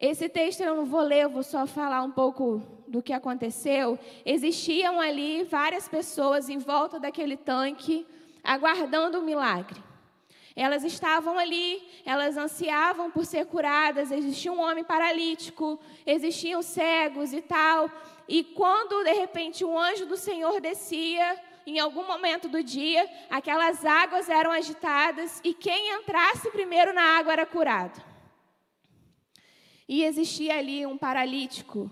Esse 0.00 0.28
texto 0.28 0.62
eu 0.62 0.74
não 0.74 0.86
vou 0.86 1.02
ler, 1.02 1.24
eu 1.24 1.30
vou 1.30 1.42
só 1.42 1.66
falar 1.66 2.02
um 2.02 2.10
pouco 2.10 2.62
do 2.88 3.02
que 3.02 3.12
aconteceu. 3.12 3.98
Existiam 4.24 4.98
ali 4.98 5.44
várias 5.44 5.86
pessoas 5.86 6.48
em 6.48 6.58
volta 6.58 6.98
daquele 6.98 7.36
tanque, 7.36 8.06
aguardando 8.42 9.18
o 9.18 9.22
milagre. 9.22 9.89
Elas 10.56 10.84
estavam 10.84 11.38
ali, 11.38 11.82
elas 12.04 12.36
ansiavam 12.36 13.10
por 13.10 13.24
ser 13.24 13.46
curadas. 13.46 14.10
Existia 14.10 14.52
um 14.52 14.60
homem 14.60 14.84
paralítico, 14.84 15.78
existiam 16.04 16.62
cegos 16.62 17.32
e 17.32 17.40
tal. 17.40 17.90
E 18.28 18.42
quando 18.44 19.04
de 19.04 19.12
repente 19.12 19.64
o 19.64 19.78
anjo 19.78 20.06
do 20.06 20.16
Senhor 20.16 20.60
descia, 20.60 21.40
em 21.66 21.78
algum 21.78 22.06
momento 22.06 22.48
do 22.48 22.62
dia, 22.62 23.08
aquelas 23.28 23.84
águas 23.84 24.28
eram 24.28 24.50
agitadas 24.50 25.40
e 25.44 25.54
quem 25.54 25.94
entrasse 25.94 26.50
primeiro 26.50 26.92
na 26.92 27.18
água 27.18 27.32
era 27.32 27.46
curado. 27.46 28.02
E 29.88 30.04
existia 30.04 30.56
ali 30.56 30.86
um 30.86 30.96
paralítico 30.96 31.90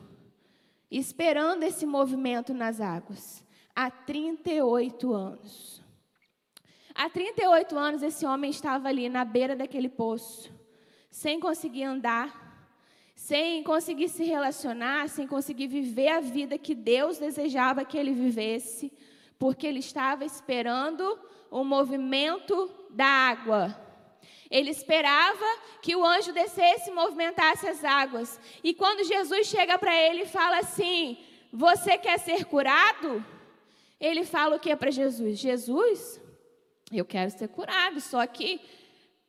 esperando 0.90 1.64
esse 1.64 1.85
movimento 1.85 2.55
nas 2.55 2.81
águas 2.81 3.44
há 3.75 3.90
38 3.90 5.12
anos. 5.12 5.83
Há 7.01 7.09
38 7.09 7.79
anos, 7.79 8.03
esse 8.03 8.27
homem 8.27 8.51
estava 8.51 8.89
ali 8.89 9.09
na 9.09 9.25
beira 9.25 9.55
daquele 9.55 9.89
poço, 9.89 10.53
sem 11.09 11.39
conseguir 11.39 11.85
andar, 11.85 12.67
sem 13.15 13.63
conseguir 13.63 14.09
se 14.09 14.25
relacionar, 14.25 15.09
sem 15.09 15.25
conseguir 15.25 15.69
viver 15.69 16.09
a 16.09 16.19
vida 16.19 16.59
que 16.59 16.75
Deus 16.75 17.17
desejava 17.17 17.85
que 17.85 17.97
ele 17.97 18.13
vivesse, 18.13 18.93
porque 19.39 19.65
ele 19.65 19.79
estava 19.79 20.25
esperando 20.25 21.17
o 21.53 21.63
movimento 21.63 22.69
da 22.91 23.07
água. 23.07 23.81
Ele 24.51 24.71
esperava 24.71 25.47
que 25.81 25.95
o 25.95 26.05
anjo 26.05 26.33
descesse 26.33 26.91
e 26.91 26.95
movimentasse 26.95 27.69
as 27.69 27.85
águas. 27.85 28.41
E 28.65 28.75
quando 28.75 29.07
Jesus 29.07 29.47
chega 29.47 29.79
para 29.79 29.95
ele 29.95 30.23
e 30.23 30.27
fala 30.27 30.59
assim: 30.59 31.17
Você 31.53 31.97
quer 31.97 32.19
ser 32.19 32.45
curado? 32.45 33.25
Ele 34.01 34.25
fala 34.25 34.57
o 34.57 34.59
que 34.59 34.75
para 34.75 34.91
Jesus? 34.91 35.39
Jesus, 35.39 36.21
eu 36.96 37.05
quero 37.05 37.31
ser 37.31 37.48
curado, 37.48 38.01
só 38.01 38.27
que 38.27 38.61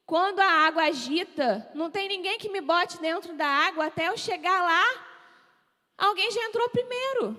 quando 0.05 0.39
a 0.39 0.65
água 0.65 0.83
agita, 0.85 1.69
não 1.75 1.91
tem 1.91 2.07
ninguém 2.07 2.39
que 2.39 2.49
me 2.49 2.61
bote 2.61 2.97
dentro 2.99 3.33
da 3.33 3.45
água 3.45 3.85
até 3.85 4.07
eu 4.07 4.17
chegar 4.17 4.63
lá. 4.63 5.05
Alguém 5.97 6.31
já 6.31 6.41
entrou 6.45 6.67
primeiro. 6.69 7.37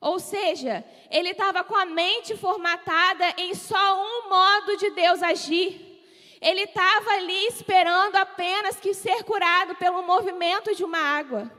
Ou 0.00 0.18
seja, 0.18 0.84
ele 1.10 1.30
estava 1.30 1.62
com 1.62 1.76
a 1.76 1.84
mente 1.84 2.36
formatada 2.36 3.34
em 3.36 3.54
só 3.54 4.02
um 4.02 4.28
modo 4.28 4.76
de 4.78 4.90
Deus 4.90 5.22
agir. 5.22 6.02
Ele 6.40 6.62
estava 6.62 7.10
ali 7.12 7.46
esperando 7.46 8.16
apenas 8.16 8.80
que 8.80 8.94
ser 8.94 9.22
curado 9.24 9.76
pelo 9.76 10.02
movimento 10.02 10.74
de 10.74 10.82
uma 10.82 10.98
água. 10.98 11.52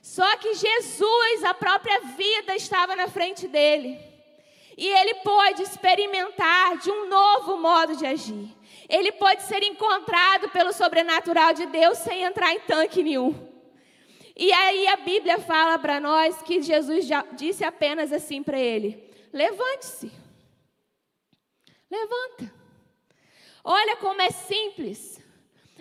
Só 0.00 0.36
que 0.36 0.54
Jesus, 0.54 1.44
a 1.44 1.52
própria 1.52 2.00
vida, 2.16 2.54
estava 2.54 2.94
na 2.94 3.08
frente 3.08 3.46
dele. 3.48 4.07
E 4.78 4.86
ele 4.86 5.14
pode 5.16 5.60
experimentar 5.60 6.78
de 6.78 6.88
um 6.88 7.08
novo 7.08 7.56
modo 7.56 7.96
de 7.96 8.06
agir. 8.06 8.48
Ele 8.88 9.10
pode 9.10 9.42
ser 9.42 9.60
encontrado 9.64 10.48
pelo 10.50 10.72
sobrenatural 10.72 11.52
de 11.52 11.66
Deus 11.66 11.98
sem 11.98 12.22
entrar 12.22 12.54
em 12.54 12.60
tanque 12.60 13.02
nenhum. 13.02 13.34
E 14.36 14.52
aí 14.52 14.86
a 14.86 14.96
Bíblia 14.98 15.40
fala 15.40 15.80
para 15.80 15.98
nós 15.98 16.40
que 16.42 16.62
Jesus 16.62 17.08
disse 17.32 17.64
apenas 17.64 18.12
assim 18.12 18.40
para 18.40 18.56
ele: 18.56 19.02
levante-se. 19.32 20.12
Levanta. 21.90 22.54
Olha 23.64 23.96
como 23.96 24.22
é 24.22 24.30
simples. 24.30 25.20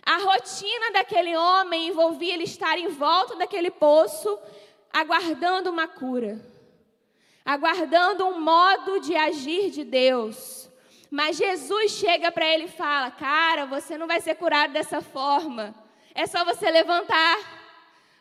A 0.04 0.18
rotina 0.18 0.92
daquele 0.94 1.38
homem 1.38 1.90
envolvia 1.90 2.34
ele 2.34 2.46
estar 2.46 2.80
em 2.80 2.88
volta 2.88 3.36
daquele 3.36 3.70
poço, 3.70 4.40
aguardando 4.92 5.70
uma 5.70 5.88
cura 5.88 6.57
aguardando 7.48 8.26
um 8.26 8.42
modo 8.42 9.00
de 9.00 9.16
agir 9.16 9.72
de 9.72 9.86
Deus. 9.86 10.70
Mas 11.10 11.38
Jesus 11.38 11.94
chega 11.94 12.30
para 12.30 12.46
ele 12.46 12.66
e 12.66 12.68
fala: 12.68 13.10
Cara, 13.10 13.66
você 13.66 13.98
não 13.98 14.06
vai 14.06 14.20
ser 14.20 14.36
curado 14.36 14.74
dessa 14.74 15.02
forma. 15.02 15.74
É 16.14 16.28
só 16.28 16.44
você 16.44 16.70
levantar. 16.70 17.38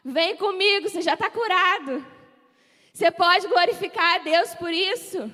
Vem 0.04 0.36
comigo, 0.36 0.88
você 0.88 1.02
já 1.02 1.14
está 1.14 1.28
curado. 1.28 2.06
Você 2.92 3.10
pode 3.10 3.48
glorificar 3.48 4.14
a 4.14 4.18
Deus 4.18 4.54
por 4.54 4.72
isso? 4.72 5.30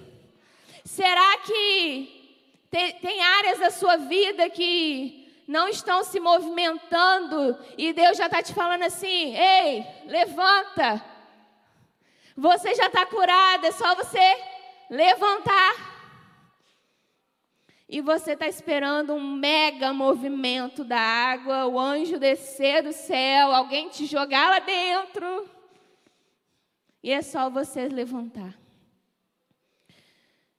Será 0.86 1.36
que 1.38 2.40
tem, 2.70 3.20
áreas 3.20 3.58
da 3.58 3.70
sua 3.70 3.96
vida 3.98 4.48
que 4.48 5.30
não 5.46 5.68
estão 5.68 6.02
se 6.02 6.18
movimentando 6.18 7.58
e 7.76 7.92
Deus 7.92 8.16
já 8.16 8.24
está 8.24 8.42
te 8.42 8.54
falando 8.54 8.84
assim: 8.84 9.36
Ei, 9.36 9.84
levanta. 10.06 11.11
Você 12.36 12.74
já 12.74 12.86
está 12.86 13.04
curado, 13.04 13.66
é 13.66 13.72
só 13.72 13.94
você 13.94 14.18
levantar. 14.88 15.92
E 17.88 18.00
você 18.00 18.32
está 18.32 18.48
esperando 18.48 19.12
um 19.12 19.36
mega 19.36 19.92
movimento 19.92 20.82
da 20.82 20.98
água, 20.98 21.66
o 21.66 21.78
anjo 21.78 22.18
descer 22.18 22.82
do 22.82 22.92
céu, 22.92 23.52
alguém 23.52 23.90
te 23.90 24.06
jogar 24.06 24.48
lá 24.48 24.58
dentro. 24.60 25.50
E 27.02 27.10
é 27.10 27.20
só 27.20 27.50
você 27.50 27.88
levantar. 27.88 28.58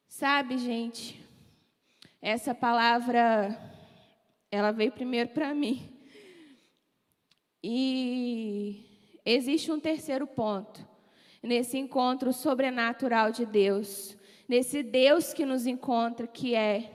Sabe, 0.08 0.60
gente, 0.60 1.20
essa 2.22 2.54
palavra, 2.54 3.58
ela 4.52 4.72
veio 4.72 4.92
primeiro 4.92 5.30
para 5.30 5.56
mim. 5.56 5.90
E 7.64 9.20
existe 9.26 9.72
um 9.72 9.80
terceiro 9.80 10.28
ponto 10.28 10.93
nesse 11.44 11.78
encontro 11.78 12.32
sobrenatural 12.32 13.30
de 13.30 13.46
Deus, 13.46 14.18
nesse 14.48 14.82
Deus 14.82 15.34
que 15.34 15.46
nos 15.46 15.68
encontra, 15.68 16.26
que 16.26 16.56
é 16.56 16.90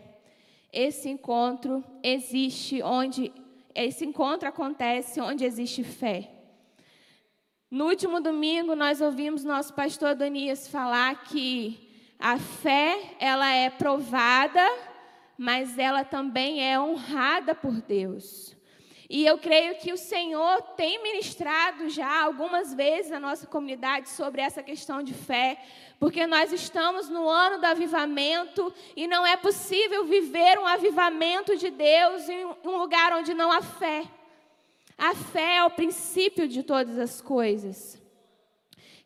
esse 0.73 1.09
encontro 1.11 1.85
existe 2.03 2.83
onde 2.83 3.31
esse 3.75 4.05
encontro 4.05 4.49
acontece 4.49 5.21
onde 5.21 5.45
existe 5.45 5.85
fé. 5.85 6.31
No 7.71 7.87
último 7.87 8.21
domingo 8.21 8.75
nós 8.75 9.01
ouvimos 9.01 9.45
nosso 9.45 9.75
pastor 9.75 10.15
Donias 10.15 10.67
falar 10.67 11.25
que 11.25 11.87
a 12.19 12.39
fé 12.39 13.15
ela 13.21 13.53
é 13.53 13.71
provada, 13.71 14.67
mas 15.37 15.79
ela 15.79 16.05
também 16.05 16.67
é 16.67 16.81
honrada 16.81 17.55
por 17.55 17.81
Deus. 17.83 18.58
E 19.09 19.25
eu 19.25 19.39
creio 19.39 19.77
que 19.77 19.91
o 19.91 19.97
Senhor 19.97 20.61
tem 20.77 21.03
ministrado 21.03 21.89
já 21.89 22.25
algumas 22.25 22.75
vezes 22.75 23.11
na 23.11 23.19
nossa 23.19 23.47
comunidade 23.47 24.11
sobre 24.11 24.43
essa 24.43 24.63
questão 24.63 25.03
de 25.03 25.15
fé, 25.15 25.59
porque 25.99 26.27
nós 26.27 26.53
estamos 26.53 27.09
no 27.09 27.27
ano 27.27 27.59
do 27.59 27.65
avivamento 27.65 28.73
e 28.95 29.07
não 29.07 29.27
é 29.27 29.35
possível 29.35 30.05
viver 30.05 30.59
um 30.59 30.67
avivamento 30.67 31.57
de 31.57 31.71
Deus 31.71 32.29
em 32.29 32.45
um 32.45 32.77
lugar 32.77 33.15
onde 33.15 33.33
não 33.33 33.51
há 33.51 33.63
fé. 33.63 34.05
A 34.99 35.15
fé 35.15 35.57
é 35.57 35.65
o 35.65 35.71
princípio 35.71 36.47
de 36.47 36.63
todas 36.63 36.99
as 36.99 37.23
coisas. 37.23 37.99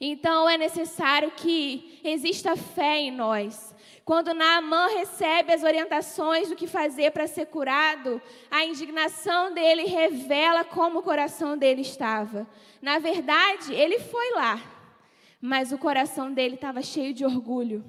Então 0.00 0.50
é 0.50 0.58
necessário 0.58 1.30
que 1.30 2.00
exista 2.02 2.56
fé 2.56 2.98
em 2.98 3.12
nós. 3.12 3.71
Quando 4.04 4.34
Naamã 4.34 4.88
recebe 4.88 5.52
as 5.52 5.62
orientações 5.62 6.48
do 6.48 6.56
que 6.56 6.66
fazer 6.66 7.12
para 7.12 7.28
ser 7.28 7.46
curado, 7.46 8.20
a 8.50 8.64
indignação 8.64 9.54
dele 9.54 9.84
revela 9.84 10.64
como 10.64 10.98
o 10.98 11.02
coração 11.02 11.56
dele 11.56 11.82
estava. 11.82 12.46
Na 12.80 12.98
verdade, 12.98 13.72
ele 13.72 14.00
foi 14.00 14.32
lá, 14.32 14.60
mas 15.40 15.70
o 15.70 15.78
coração 15.78 16.32
dele 16.32 16.56
estava 16.56 16.82
cheio 16.82 17.14
de 17.14 17.24
orgulho, 17.24 17.84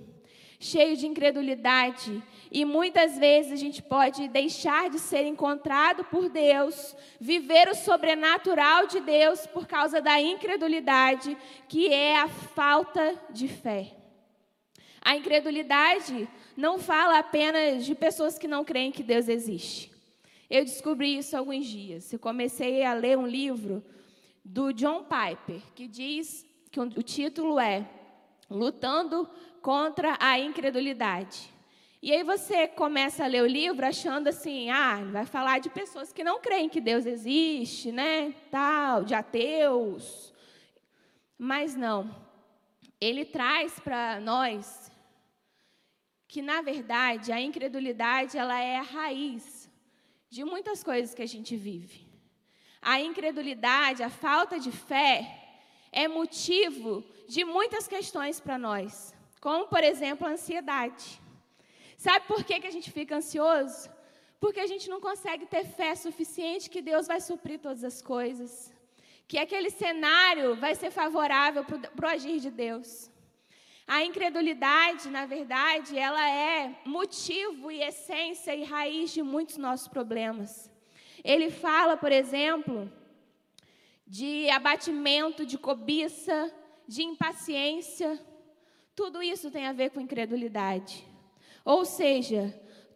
cheio 0.60 0.96
de 0.96 1.08
incredulidade. 1.08 2.22
E 2.52 2.64
muitas 2.64 3.18
vezes 3.18 3.52
a 3.52 3.56
gente 3.56 3.82
pode 3.82 4.28
deixar 4.28 4.92
de 4.92 5.00
ser 5.00 5.26
encontrado 5.26 6.04
por 6.04 6.30
Deus, 6.30 6.96
viver 7.20 7.68
o 7.70 7.76
sobrenatural 7.76 8.86
de 8.86 9.00
Deus 9.00 9.48
por 9.48 9.66
causa 9.66 10.00
da 10.00 10.22
incredulidade, 10.22 11.36
que 11.68 11.92
é 11.92 12.20
a 12.20 12.28
falta 12.28 13.20
de 13.32 13.48
fé. 13.48 14.03
A 15.06 15.18
incredulidade 15.18 16.30
não 16.56 16.80
fala 16.80 17.20
apenas 17.20 17.86
de 17.86 17.94
pessoas 17.94 18.40
que 18.40 18.48
não 18.48 18.64
creem 18.64 18.92
que 18.92 19.04
Deus 19.04 19.28
existe. 19.28 19.92
Eu 20.50 20.64
descobri 20.64 21.18
isso 21.18 21.36
alguns 21.36 21.66
dias. 21.66 22.14
Eu 22.14 22.20
comecei 22.20 22.86
a 22.86 22.94
ler 22.94 23.18
um 23.18 23.28
livro 23.28 23.84
do 24.46 24.72
John 24.72 25.04
Piper, 25.04 25.62
que 25.76 25.88
diz 25.88 26.46
que 26.72 26.80
o 26.80 27.04
título 27.04 27.60
é 27.60 27.86
Lutando 28.50 29.30
contra 29.62 30.18
a 30.20 30.40
incredulidade. 30.40 31.52
E 32.02 32.12
aí 32.12 32.24
você 32.24 32.68
começa 32.68 33.24
a 33.24 33.28
ler 33.28 33.42
o 33.42 33.48
livro 33.48 33.86
achando 33.86 34.28
assim, 34.28 34.70
ah, 34.70 35.02
vai 35.12 35.26
falar 35.26 35.60
de 35.60 35.70
pessoas 35.70 36.14
que 36.14 36.24
não 36.24 36.40
creem 36.40 36.70
que 36.70 36.82
Deus 36.82 37.06
existe, 37.06 37.92
né? 37.92 38.34
Tal, 38.52 39.04
de 39.04 39.14
ateus. 39.14 40.34
Mas 41.38 41.76
não. 41.76 42.14
Ele 43.02 43.26
traz 43.26 43.80
para 43.80 44.20
nós 44.20 44.92
que 46.34 46.42
na 46.42 46.62
verdade 46.62 47.32
a 47.32 47.40
incredulidade 47.40 48.40
ela 48.44 48.60
é 48.60 48.76
a 48.78 48.82
raiz 48.82 49.70
de 50.36 50.44
muitas 50.44 50.84
coisas 50.84 51.14
que 51.14 51.22
a 51.22 51.32
gente 51.34 51.56
vive. 51.56 52.00
A 52.82 53.00
incredulidade, 53.00 54.02
a 54.02 54.10
falta 54.10 54.60
de 54.60 54.72
fé 54.72 55.14
é 55.92 56.08
motivo 56.08 57.04
de 57.28 57.46
muitas 57.46 57.88
questões 57.88 58.40
para 58.40 58.58
nós 58.58 59.14
como, 59.46 59.68
por 59.68 59.84
exemplo, 59.84 60.26
a 60.26 60.32
ansiedade. 60.32 61.22
Sabe 61.98 62.26
por 62.26 62.42
que, 62.46 62.62
que 62.62 62.70
a 62.72 62.76
gente 62.76 62.90
fica 62.90 63.18
ansioso? 63.18 63.90
Porque 64.40 64.62
a 64.62 64.70
gente 64.72 64.90
não 64.90 65.02
consegue 65.02 65.46
ter 65.46 65.66
fé 65.66 65.94
suficiente 65.94 66.70
que 66.70 66.82
Deus 66.82 67.06
vai 67.06 67.20
suprir 67.20 67.60
todas 67.60 67.84
as 67.84 68.02
coisas, 68.02 68.74
que 69.28 69.38
aquele 69.38 69.70
cenário 69.70 70.56
vai 70.56 70.74
ser 70.76 70.92
favorável 70.92 71.64
para 71.66 72.08
o 72.08 72.12
agir 72.12 72.40
de 72.40 72.50
Deus. 72.50 73.12
A 73.88 74.04
incredulidade, 74.04 75.10
na 75.10 75.26
verdade, 75.26 75.98
ela 75.98 76.30
é 76.30 76.76
motivo 76.86 77.70
e 77.70 77.82
essência 77.82 78.56
e 78.56 78.64
raiz 78.64 79.12
de 79.12 79.22
muitos 79.22 79.58
nossos 79.58 79.88
problemas. 79.88 80.72
Ele 81.24 81.50
fala, 81.50 81.98
por 81.98 82.12
exemplo, 82.12 82.92
de 84.08 84.50
abatimento, 84.50 85.46
de 85.46 85.58
cobiça, 85.58 86.54
de 86.88 87.04
impaciência, 87.04 88.20
tudo 88.96 89.24
isso 89.24 89.50
tem 89.50 89.66
a 89.66 89.74
ver 89.74 89.90
com 89.90 90.00
incredulidade. 90.00 91.06
Ou 91.66 91.84
seja, 91.84 92.54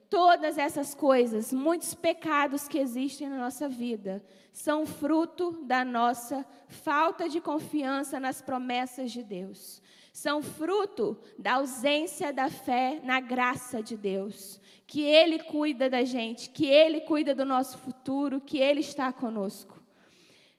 todas 0.09 0.57
essas 0.57 0.93
coisas, 0.93 1.51
muitos 1.51 1.93
pecados 1.93 2.67
que 2.67 2.77
existem 2.77 3.27
na 3.29 3.37
nossa 3.37 3.67
vida, 3.67 4.23
são 4.53 4.85
fruto 4.85 5.51
da 5.63 5.83
nossa 5.83 6.45
falta 6.67 7.27
de 7.27 7.41
confiança 7.41 8.19
nas 8.19 8.41
promessas 8.41 9.11
de 9.11 9.23
Deus. 9.23 9.81
São 10.17 10.41
fruto 10.41 11.15
da 11.37 11.57
ausência 11.57 12.33
da 12.33 12.49
fé 12.49 12.99
na 13.03 13.19
graça 13.19 13.83
de 13.83 13.95
Deus. 13.95 14.59
Que 14.87 15.03
Ele 15.03 15.37
cuida 15.37 15.91
da 15.91 16.03
gente, 16.03 16.49
que 16.49 16.65
Ele 16.65 17.01
cuida 17.01 17.35
do 17.35 17.45
nosso 17.45 17.77
futuro, 17.77 18.41
que 18.41 18.57
Ele 18.57 18.79
está 18.79 19.13
conosco. 19.13 19.79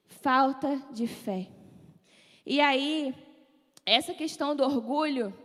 Falta 0.06 0.80
de 0.92 1.08
fé. 1.08 1.48
E 2.46 2.60
aí, 2.60 3.12
essa 3.84 4.14
questão 4.14 4.54
do 4.54 4.62
orgulho 4.62 5.36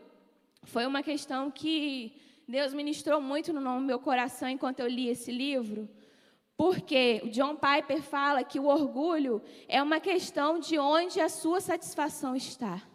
foi 0.62 0.86
uma 0.86 1.02
questão 1.02 1.50
que 1.50 2.16
Deus 2.48 2.72
ministrou 2.72 3.20
muito 3.20 3.52
no 3.52 3.82
meu 3.82 3.98
coração 3.98 4.48
enquanto 4.48 4.82
eu 4.82 4.88
li 4.88 5.10
esse 5.10 5.32
livro, 5.32 5.90
porque 6.56 7.20
o 7.24 7.30
John 7.30 7.56
Piper 7.56 8.04
fala 8.04 8.44
que 8.44 8.60
o 8.60 8.68
orgulho 8.68 9.42
é 9.68 9.82
uma 9.82 10.00
questão 10.00 10.60
de 10.60 10.78
onde 10.78 11.20
a 11.20 11.30
sua 11.30 11.60
satisfação 11.60 12.36
está. 12.36 12.93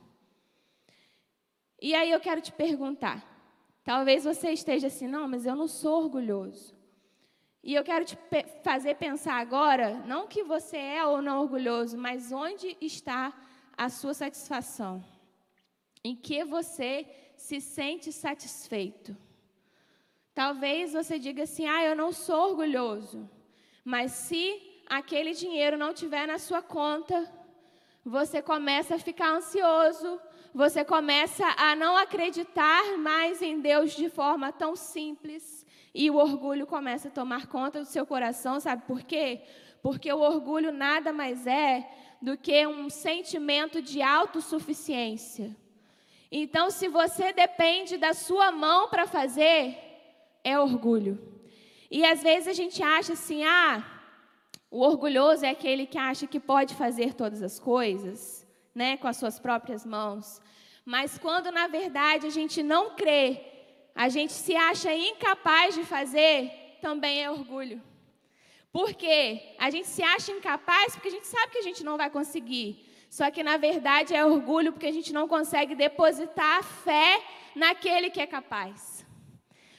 E 1.80 1.94
aí 1.94 2.10
eu 2.10 2.20
quero 2.20 2.40
te 2.40 2.52
perguntar, 2.52 3.24
talvez 3.84 4.24
você 4.24 4.50
esteja 4.50 4.88
assim, 4.88 5.06
não, 5.06 5.28
mas 5.28 5.46
eu 5.46 5.54
não 5.54 5.68
sou 5.68 6.02
orgulhoso. 6.02 6.76
E 7.62 7.74
eu 7.74 7.84
quero 7.84 8.04
te 8.04 8.18
fazer 8.62 8.96
pensar 8.96 9.34
agora, 9.34 9.94
não 10.06 10.26
que 10.26 10.42
você 10.42 10.76
é 10.76 11.04
ou 11.04 11.20
não 11.20 11.40
orgulhoso, 11.40 11.98
mas 11.98 12.32
onde 12.32 12.76
está 12.80 13.32
a 13.76 13.88
sua 13.88 14.14
satisfação 14.14 15.04
em 16.02 16.16
que 16.16 16.44
você 16.44 17.06
se 17.36 17.60
sente 17.60 18.12
satisfeito. 18.12 19.16
Talvez 20.34 20.92
você 20.92 21.18
diga 21.18 21.42
assim: 21.42 21.66
ah, 21.66 21.84
eu 21.84 21.96
não 21.96 22.12
sou 22.12 22.50
orgulhoso. 22.50 23.28
Mas 23.84 24.12
se 24.12 24.82
aquele 24.86 25.32
dinheiro 25.32 25.76
não 25.76 25.92
tiver 25.92 26.26
na 26.26 26.38
sua 26.38 26.62
conta, 26.62 27.30
você 28.04 28.40
começa 28.40 28.94
a 28.94 28.98
ficar 28.98 29.30
ansioso, 29.30 30.20
você 30.54 30.84
começa 30.84 31.44
a 31.56 31.74
não 31.74 31.96
acreditar 31.96 32.96
mais 32.98 33.42
em 33.42 33.60
Deus 33.60 33.92
de 33.92 34.08
forma 34.08 34.52
tão 34.52 34.74
simples, 34.74 35.66
e 35.94 36.10
o 36.10 36.16
orgulho 36.16 36.66
começa 36.66 37.08
a 37.08 37.10
tomar 37.10 37.46
conta 37.46 37.80
do 37.80 37.86
seu 37.86 38.06
coração, 38.06 38.60
sabe 38.60 38.82
por 38.86 39.02
quê? 39.02 39.42
Porque 39.82 40.12
o 40.12 40.20
orgulho 40.20 40.72
nada 40.72 41.12
mais 41.12 41.46
é 41.46 41.88
do 42.20 42.36
que 42.36 42.66
um 42.66 42.90
sentimento 42.90 43.80
de 43.80 44.02
autossuficiência. 44.02 45.56
Então, 46.30 46.70
se 46.70 46.88
você 46.88 47.32
depende 47.32 47.96
da 47.96 48.12
sua 48.12 48.52
mão 48.52 48.88
para 48.88 49.06
fazer, 49.06 49.76
é 50.44 50.58
orgulho. 50.58 51.18
E 51.90 52.04
às 52.04 52.22
vezes 52.22 52.48
a 52.48 52.52
gente 52.52 52.82
acha 52.82 53.14
assim: 53.14 53.44
ah, 53.44 53.82
o 54.70 54.80
orgulhoso 54.80 55.46
é 55.46 55.50
aquele 55.50 55.86
que 55.86 55.96
acha 55.96 56.26
que 56.26 56.38
pode 56.38 56.74
fazer 56.74 57.14
todas 57.14 57.42
as 57.42 57.58
coisas, 57.58 58.37
né, 58.78 58.96
com 58.96 59.08
as 59.08 59.16
suas 59.16 59.40
próprias 59.40 59.84
mãos. 59.84 60.40
Mas 60.84 61.18
quando 61.18 61.50
na 61.50 61.66
verdade 61.66 62.28
a 62.28 62.30
gente 62.30 62.62
não 62.62 62.94
crê, 62.94 63.24
a 63.94 64.08
gente 64.08 64.32
se 64.32 64.54
acha 64.54 64.94
incapaz 64.94 65.74
de 65.74 65.84
fazer, 65.84 66.78
também 66.80 67.22
é 67.22 67.28
orgulho. 67.28 67.82
Porque 68.72 69.56
a 69.58 69.68
gente 69.70 69.88
se 69.88 70.02
acha 70.02 70.30
incapaz 70.30 70.94
porque 70.94 71.08
a 71.08 71.10
gente 71.10 71.26
sabe 71.26 71.52
que 71.52 71.58
a 71.58 71.66
gente 71.68 71.82
não 71.82 71.96
vai 71.96 72.08
conseguir. 72.08 72.86
Só 73.10 73.28
que 73.32 73.42
na 73.42 73.56
verdade 73.56 74.14
é 74.14 74.24
orgulho 74.24 74.72
porque 74.72 74.86
a 74.86 74.92
gente 74.92 75.12
não 75.12 75.26
consegue 75.26 75.74
depositar 75.74 76.58
a 76.58 76.62
fé 76.62 77.20
naquele 77.56 78.10
que 78.10 78.20
é 78.20 78.26
capaz. 78.26 79.04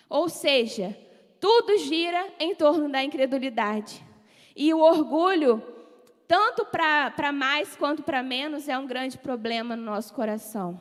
Ou 0.09 0.27
seja, 0.27 0.97
tudo 1.39 1.77
gira 1.77 2.21
em 2.37 2.53
torno 2.53 2.89
da 2.89 3.01
incredulidade. 3.01 4.05
E 4.55 4.73
o 4.73 4.79
orgulho, 4.79 5.63
tanto 6.29 6.63
para 6.63 7.31
mais 7.31 7.75
quanto 7.75 8.03
para 8.03 8.21
menos, 8.21 8.69
é 8.69 8.77
um 8.77 8.85
grande 8.85 9.17
problema 9.17 9.75
no 9.75 9.81
nosso 9.81 10.13
coração. 10.13 10.79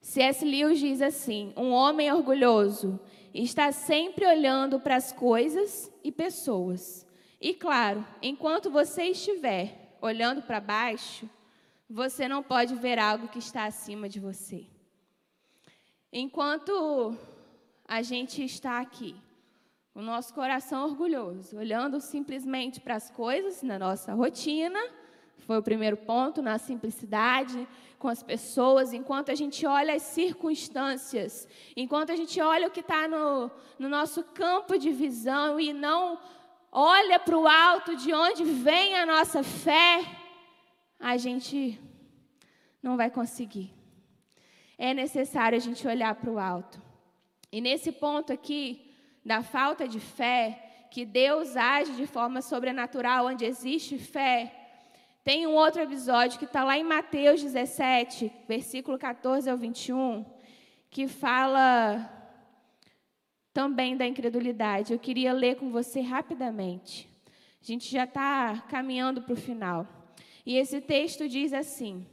C.S. 0.00 0.44
Lewis 0.44 0.78
diz 0.78 1.02
assim: 1.02 1.52
um 1.56 1.72
homem 1.72 2.12
orgulhoso 2.12 3.00
está 3.34 3.72
sempre 3.72 4.24
olhando 4.24 4.78
para 4.78 4.94
as 4.94 5.10
coisas 5.10 5.90
e 6.04 6.12
pessoas. 6.12 7.04
E 7.40 7.52
claro, 7.52 8.06
enquanto 8.22 8.70
você 8.70 9.06
estiver 9.06 9.96
olhando 10.00 10.42
para 10.42 10.60
baixo, 10.60 11.28
você 11.90 12.28
não 12.28 12.40
pode 12.40 12.76
ver 12.76 13.00
algo 13.00 13.26
que 13.26 13.40
está 13.40 13.64
acima 13.64 14.08
de 14.08 14.20
você. 14.20 14.64
Enquanto 16.12 17.18
a 17.84 18.00
gente 18.00 18.44
está 18.44 18.78
aqui, 18.78 19.16
o 19.94 20.02
nosso 20.02 20.34
coração 20.34 20.84
orgulhoso, 20.84 21.56
olhando 21.56 22.00
simplesmente 22.00 22.80
para 22.80 22.96
as 22.96 23.10
coisas 23.10 23.62
na 23.62 23.78
nossa 23.78 24.12
rotina, 24.12 24.80
foi 25.46 25.58
o 25.58 25.62
primeiro 25.62 25.96
ponto, 25.96 26.42
na 26.42 26.58
simplicidade 26.58 27.68
com 27.98 28.08
as 28.08 28.22
pessoas, 28.22 28.92
enquanto 28.92 29.30
a 29.30 29.34
gente 29.34 29.64
olha 29.64 29.94
as 29.94 30.02
circunstâncias, 30.02 31.46
enquanto 31.76 32.10
a 32.10 32.16
gente 32.16 32.40
olha 32.40 32.66
o 32.66 32.70
que 32.70 32.80
está 32.80 33.06
no, 33.06 33.50
no 33.78 33.88
nosso 33.88 34.24
campo 34.24 34.76
de 34.76 34.90
visão 34.90 35.60
e 35.60 35.72
não 35.72 36.18
olha 36.72 37.20
para 37.20 37.38
o 37.38 37.46
alto 37.46 37.94
de 37.94 38.12
onde 38.12 38.42
vem 38.42 38.96
a 38.96 39.06
nossa 39.06 39.42
fé, 39.42 40.04
a 40.98 41.16
gente 41.16 41.80
não 42.82 42.96
vai 42.96 43.10
conseguir. 43.10 43.72
É 44.76 44.92
necessário 44.92 45.56
a 45.56 45.60
gente 45.60 45.86
olhar 45.86 46.14
para 46.16 46.30
o 46.30 46.38
alto. 46.38 46.82
E 47.52 47.60
nesse 47.60 47.92
ponto 47.92 48.32
aqui, 48.32 48.83
da 49.24 49.42
falta 49.42 49.88
de 49.88 50.00
fé, 50.00 50.86
que 50.90 51.04
Deus 51.04 51.56
age 51.56 51.92
de 51.92 52.06
forma 52.06 52.42
sobrenatural, 52.42 53.26
onde 53.26 53.44
existe 53.44 53.98
fé, 53.98 54.52
tem 55.24 55.46
um 55.46 55.54
outro 55.54 55.80
episódio 55.80 56.38
que 56.38 56.44
está 56.44 56.62
lá 56.62 56.76
em 56.76 56.84
Mateus 56.84 57.42
17, 57.42 58.30
versículo 58.46 58.98
14 58.98 59.48
ao 59.48 59.56
21, 59.56 60.22
que 60.90 61.08
fala 61.08 62.10
também 63.50 63.96
da 63.96 64.06
incredulidade. 64.06 64.92
Eu 64.92 64.98
queria 64.98 65.32
ler 65.32 65.56
com 65.56 65.70
você 65.70 66.02
rapidamente. 66.02 67.08
A 67.62 67.64
gente 67.66 67.90
já 67.90 68.04
está 68.04 68.66
caminhando 68.68 69.22
para 69.22 69.32
o 69.32 69.36
final. 69.36 69.88
E 70.44 70.58
esse 70.58 70.78
texto 70.82 71.26
diz 71.26 71.54
assim: 71.54 72.06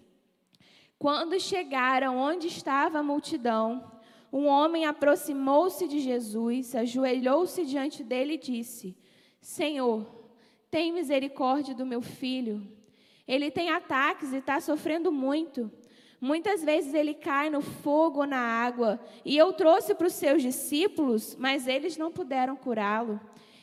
Quando 0.97 1.37
chegaram 1.37 2.17
onde 2.17 2.47
estava 2.47 2.99
a 2.99 3.03
multidão, 3.03 3.91
um 4.31 4.47
homem 4.47 4.85
aproximou-se 4.85 5.87
de 5.87 5.99
Jesus, 5.99 6.73
ajoelhou-se 6.73 7.65
diante 7.65 8.03
dele 8.03 8.33
e 8.35 8.37
disse: 8.37 8.95
Senhor, 9.41 10.05
tem 10.69 10.93
misericórdia 10.93 11.75
do 11.75 11.85
meu 11.85 12.01
filho. 12.01 12.65
Ele 13.27 13.51
tem 13.51 13.69
ataques 13.69 14.31
e 14.31 14.37
está 14.37 14.59
sofrendo 14.61 15.11
muito. 15.11 15.69
Muitas 16.19 16.63
vezes 16.63 16.93
ele 16.93 17.13
cai 17.13 17.49
no 17.49 17.61
fogo 17.61 18.19
ou 18.19 18.27
na 18.27 18.37
água. 18.37 18.99
E 19.25 19.35
eu 19.35 19.51
trouxe 19.51 19.93
para 19.93 20.07
os 20.07 20.13
seus 20.13 20.41
discípulos, 20.41 21.35
mas 21.35 21.67
eles 21.67 21.97
não 21.97 22.11
puderam 22.11 22.55
curá-lo. 22.55 23.19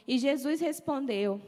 E 0.07 0.19
Jesus 0.19 0.61
respondeu: 0.61 1.41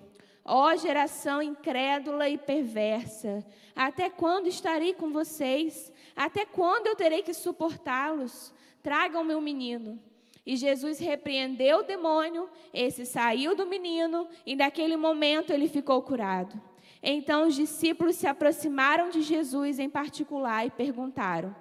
Ó 0.45 0.69
oh, 0.73 0.77
geração 0.77 1.43
incrédula 1.43 2.29
e 2.29 2.39
perversa, 2.39 3.45
até 3.77 4.09
quando 4.09 4.47
estarei 4.47 4.95
com 4.95 5.11
vocês? 5.11 5.93
Até 6.17 6.47
quando 6.47 6.87
eu 6.87 6.97
terei 6.97 7.23
que 7.23 7.35
suportá-los? 7.35 8.55
Tragam 8.83 9.25
meu 9.25 9.41
menino. 9.41 9.99
E 10.45 10.57
Jesus 10.57 10.99
repreendeu 10.99 11.79
o 11.79 11.83
demônio, 11.83 12.49
esse 12.73 13.05
saiu 13.05 13.55
do 13.55 13.67
menino, 13.67 14.27
e 14.47 14.57
naquele 14.57 14.97
momento 14.97 15.53
ele 15.53 15.69
ficou 15.69 16.03
curado. 16.03 16.61
Então 17.03 17.47
os 17.47 17.55
discípulos 17.55 18.17
se 18.17 18.27
aproximaram 18.27 19.11
de 19.11 19.23
Jesus 19.23 19.79
em 19.79 19.89
particular 19.89 20.67
e 20.67 20.71
perguntaram: 20.71 21.55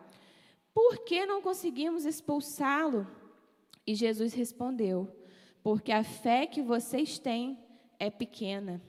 Por 0.74 1.04
que 1.06 1.26
não 1.26 1.42
conseguimos 1.42 2.06
expulsá-lo? 2.06 3.08
E 3.86 3.96
Jesus 3.96 4.34
respondeu: 4.34 5.08
Porque 5.62 5.92
a 5.92 6.04
fé 6.04 6.46
que 6.46 6.62
vocês 6.62 7.20
têm 7.20 7.58
é 8.00 8.10
pequena. 8.10 8.82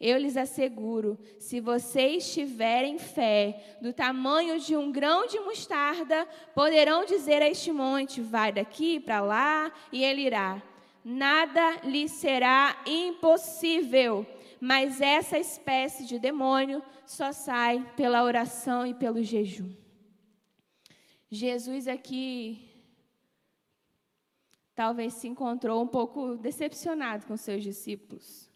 Eu 0.00 0.16
lhes 0.16 0.34
asseguro, 0.34 1.18
se 1.38 1.60
vocês 1.60 2.32
tiverem 2.32 2.98
fé 2.98 3.76
do 3.82 3.92
tamanho 3.92 4.58
de 4.58 4.74
um 4.74 4.90
grão 4.90 5.26
de 5.26 5.38
mostarda, 5.40 6.26
poderão 6.54 7.04
dizer 7.04 7.42
a 7.42 7.48
este 7.48 7.70
monte: 7.70 8.22
vai 8.22 8.50
daqui 8.50 8.98
para 8.98 9.20
lá, 9.20 9.70
e 9.92 10.02
ele 10.02 10.22
irá. 10.22 10.62
Nada 11.04 11.80
lhe 11.84 12.08
será 12.08 12.82
impossível. 12.86 14.26
Mas 14.58 15.02
essa 15.02 15.38
espécie 15.38 16.06
de 16.06 16.18
demônio 16.18 16.82
só 17.04 17.30
sai 17.30 17.86
pela 17.94 18.24
oração 18.24 18.86
e 18.86 18.94
pelo 18.94 19.22
jejum. 19.22 19.70
Jesus 21.30 21.86
aqui 21.86 22.68
talvez 24.74 25.14
se 25.14 25.28
encontrou 25.28 25.82
um 25.82 25.86
pouco 25.86 26.36
decepcionado 26.36 27.26
com 27.26 27.36
seus 27.36 27.62
discípulos 27.62 28.49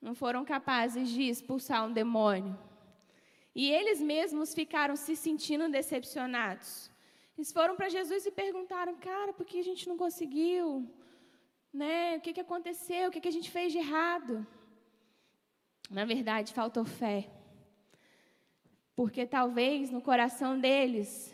não 0.00 0.14
foram 0.14 0.44
capazes 0.44 1.08
de 1.10 1.22
expulsar 1.22 1.84
um 1.86 1.92
demônio. 1.92 2.58
E 3.54 3.70
eles 3.70 4.00
mesmos 4.00 4.54
ficaram 4.54 4.96
se 4.96 5.14
sentindo 5.16 5.68
decepcionados. 5.68 6.90
Eles 7.36 7.52
foram 7.52 7.76
para 7.76 7.88
Jesus 7.88 8.24
e 8.26 8.30
perguntaram: 8.30 8.96
Cara, 8.96 9.32
por 9.32 9.44
que 9.44 9.58
a 9.58 9.64
gente 9.64 9.88
não 9.88 9.96
conseguiu? 9.96 10.88
Né? 11.72 12.16
O 12.16 12.20
que, 12.20 12.32
que 12.32 12.40
aconteceu? 12.40 13.08
O 13.08 13.10
que, 13.12 13.20
que 13.20 13.28
a 13.28 13.32
gente 13.32 13.50
fez 13.50 13.72
de 13.72 13.78
errado? 13.78 14.46
Na 15.90 16.04
verdade, 16.04 16.52
faltou 16.52 16.84
fé. 16.84 17.28
Porque 18.94 19.26
talvez 19.26 19.90
no 19.90 20.00
coração 20.00 20.58
deles 20.58 21.29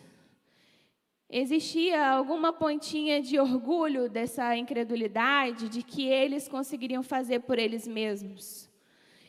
existia 1.28 2.08
alguma 2.08 2.52
pontinha 2.52 3.20
de 3.20 3.38
orgulho 3.38 4.08
dessa 4.08 4.56
incredulidade, 4.56 5.68
de 5.68 5.82
que 5.82 6.06
eles 6.06 6.48
conseguiriam 6.48 7.02
fazer 7.02 7.40
por 7.40 7.58
eles 7.58 7.86
mesmos, 7.86 8.70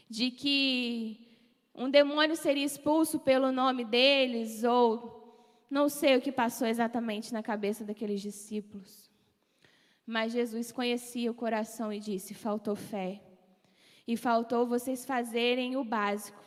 de 0.09 0.31
que 0.31 1.27
um 1.73 1.89
demônio 1.89 2.35
seria 2.35 2.65
expulso 2.65 3.19
pelo 3.19 3.51
nome 3.51 3.83
deles, 3.83 4.63
ou 4.63 5.17
não 5.69 5.89
sei 5.89 6.15
o 6.15 6.21
que 6.21 6.31
passou 6.31 6.67
exatamente 6.67 7.33
na 7.33 7.43
cabeça 7.43 7.83
daqueles 7.83 8.21
discípulos. 8.21 9.11
Mas 10.05 10.31
Jesus 10.31 10.71
conhecia 10.71 11.29
o 11.29 11.35
coração 11.35 11.91
e 11.91 11.99
disse: 11.99 12.33
faltou 12.33 12.75
fé. 12.75 13.21
E 14.07 14.15
faltou 14.15 14.65
vocês 14.65 15.03
fazerem 15.03 15.75
o 15.75 15.83
básico. 15.83 16.41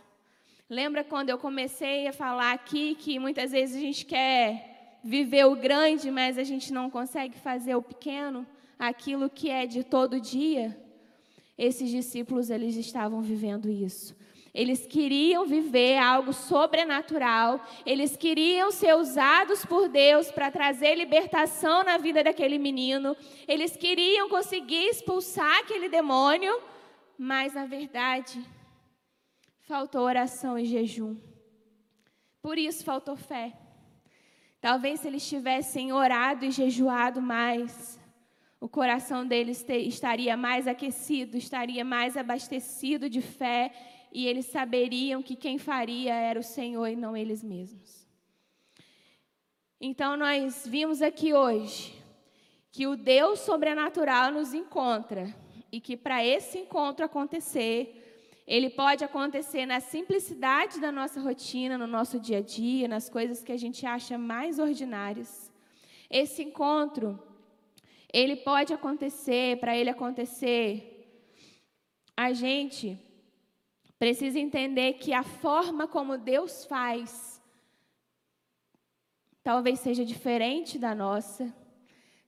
Lembra 0.66 1.04
quando 1.04 1.28
eu 1.28 1.36
comecei 1.36 2.06
a 2.06 2.12
falar 2.12 2.52
aqui 2.52 2.94
que 2.94 3.18
muitas 3.18 3.52
vezes 3.52 3.76
a 3.76 3.80
gente 3.80 4.06
quer 4.06 4.69
viver 5.02 5.44
o 5.46 5.56
grande, 5.56 6.10
mas 6.10 6.38
a 6.38 6.44
gente 6.44 6.72
não 6.72 6.90
consegue 6.90 7.38
fazer 7.38 7.74
o 7.74 7.82
pequeno, 7.82 8.46
aquilo 8.78 9.28
que 9.30 9.50
é 9.50 9.66
de 9.66 9.82
todo 9.82 10.20
dia. 10.20 10.76
Esses 11.56 11.90
discípulos, 11.90 12.50
eles 12.50 12.76
estavam 12.76 13.20
vivendo 13.20 13.68
isso. 13.68 14.16
Eles 14.52 14.86
queriam 14.86 15.46
viver 15.46 15.96
algo 15.98 16.32
sobrenatural, 16.32 17.64
eles 17.86 18.16
queriam 18.16 18.72
ser 18.72 18.96
usados 18.96 19.64
por 19.64 19.88
Deus 19.88 20.30
para 20.32 20.50
trazer 20.50 20.96
libertação 20.96 21.84
na 21.84 21.98
vida 21.98 22.24
daquele 22.24 22.58
menino, 22.58 23.16
eles 23.46 23.76
queriam 23.76 24.28
conseguir 24.28 24.88
expulsar 24.88 25.58
aquele 25.58 25.88
demônio, 25.88 26.60
mas 27.16 27.54
na 27.54 27.64
verdade 27.64 28.44
faltou 29.70 30.02
oração 30.02 30.58
e 30.58 30.64
jejum. 30.64 31.16
Por 32.42 32.58
isso 32.58 32.84
faltou 32.84 33.14
fé. 33.14 33.52
Talvez 34.60 35.00
se 35.00 35.08
eles 35.08 35.26
tivessem 35.26 35.92
orado 35.92 36.44
e 36.44 36.50
jejuado 36.50 37.22
mais, 37.22 37.98
o 38.60 38.68
coração 38.68 39.26
deles 39.26 39.64
estaria 39.68 40.36
mais 40.36 40.68
aquecido, 40.68 41.36
estaria 41.36 41.84
mais 41.84 42.16
abastecido 42.16 43.08
de 43.08 43.22
fé, 43.22 43.72
e 44.12 44.26
eles 44.26 44.46
saberiam 44.46 45.22
que 45.22 45.36
quem 45.36 45.56
faria 45.56 46.14
era 46.14 46.38
o 46.38 46.42
Senhor 46.42 46.88
e 46.88 46.96
não 46.96 47.16
eles 47.16 47.42
mesmos. 47.42 48.06
Então, 49.80 50.16
nós 50.16 50.66
vimos 50.66 51.00
aqui 51.00 51.32
hoje 51.32 51.94
que 52.70 52.86
o 52.86 52.96
Deus 52.96 53.40
sobrenatural 53.40 54.30
nos 54.30 54.52
encontra 54.52 55.34
e 55.72 55.80
que 55.80 55.96
para 55.96 56.24
esse 56.24 56.58
encontro 56.58 57.04
acontecer, 57.04 58.09
ele 58.46 58.70
pode 58.70 59.04
acontecer 59.04 59.66
na 59.66 59.80
simplicidade 59.80 60.80
da 60.80 60.90
nossa 60.90 61.20
rotina, 61.20 61.78
no 61.78 61.86
nosso 61.86 62.18
dia 62.18 62.38
a 62.38 62.42
dia, 62.42 62.88
nas 62.88 63.08
coisas 63.08 63.42
que 63.42 63.52
a 63.52 63.56
gente 63.56 63.86
acha 63.86 64.18
mais 64.18 64.58
ordinárias. 64.58 65.52
Esse 66.10 66.42
encontro, 66.42 67.18
ele 68.12 68.36
pode 68.36 68.72
acontecer, 68.72 69.58
para 69.58 69.76
ele 69.76 69.90
acontecer, 69.90 71.22
a 72.16 72.32
gente 72.32 72.98
precisa 73.98 74.38
entender 74.38 74.94
que 74.94 75.12
a 75.12 75.22
forma 75.22 75.86
como 75.86 76.18
Deus 76.18 76.64
faz 76.64 77.40
talvez 79.42 79.80
seja 79.80 80.04
diferente 80.04 80.78
da 80.78 80.94
nossa, 80.94 81.52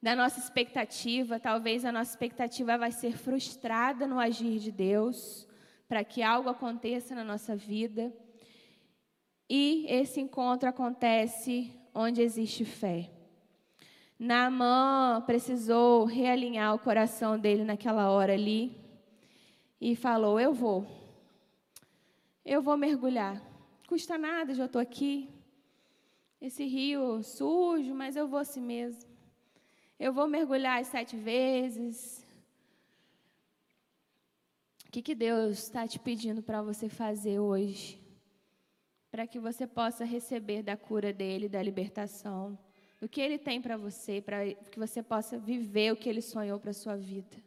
da 0.03 0.17
nossa 0.17 0.39
expectativa, 0.39 1.39
talvez 1.39 1.85
a 1.85 1.93
nossa 1.93 2.11
expectativa 2.11 2.79
vai 2.79 2.91
ser 2.91 3.17
frustrada 3.17 4.07
no 4.07 4.19
agir 4.19 4.59
de 4.59 4.73
Deus 4.73 5.47
para 5.93 6.03
que 6.03 6.23
algo 6.23 6.49
aconteça 6.49 7.15
na 7.15 7.23
nossa 7.23 7.55
vida. 7.55 8.11
E 9.47 9.85
esse 9.87 10.23
encontro 10.23 10.67
acontece 10.67 11.71
onde 11.95 12.23
existe 12.23 12.65
fé. 12.65 13.11
Naamã 14.19 15.23
precisou 15.27 16.07
realinhar 16.07 16.75
o 16.75 16.79
coração 16.79 17.39
dele 17.39 17.63
naquela 17.63 18.11
hora 18.11 18.33
ali 18.33 18.75
e 19.79 19.95
falou: 19.95 20.41
Eu 20.41 20.55
vou, 20.55 20.87
eu 22.43 22.63
vou 22.63 22.79
mergulhar. 22.79 23.43
Custa 23.87 24.17
nada, 24.17 24.55
já 24.55 24.65
estou 24.65 24.81
aqui. 24.81 25.29
Esse 26.41 26.65
rio 26.65 27.23
sujo, 27.23 27.95
mas 27.95 28.17
eu 28.17 28.27
vou 28.27 28.39
assim 28.39 28.63
mesmo. 28.63 29.11
Eu 30.01 30.11
vou 30.11 30.27
mergulhar 30.27 30.81
as 30.81 30.87
sete 30.87 31.19
vezes, 31.19 32.22
que, 34.93 35.01
que 35.01 35.15
Deus 35.15 35.59
está 35.59 35.89
te 35.89 35.99
pedindo 35.99 36.43
para 36.43 36.61
você 36.61 36.87
fazer 36.87 37.39
hoje? 37.39 37.99
Para 39.11 39.27
que 39.27 39.39
você 39.39 39.67
possa 39.67 40.05
receber 40.05 40.63
da 40.63 40.77
cura 40.77 41.15
dele, 41.15 41.49
da 41.49 41.63
libertação, 41.63 42.59
do 43.01 43.09
que 43.09 43.19
ele 43.19 43.39
tem 43.39 43.59
para 43.59 43.79
você, 43.79 44.21
para 44.21 44.53
que 44.53 44.79
você 44.79 45.03
possa 45.03 45.39
viver 45.39 45.95
o 45.95 45.97
que 45.97 46.11
ele 46.11 46.21
sonhou 46.21 46.61
para 46.61 46.73
a 46.73 46.75
sua 46.75 46.95
vida. 46.95 47.39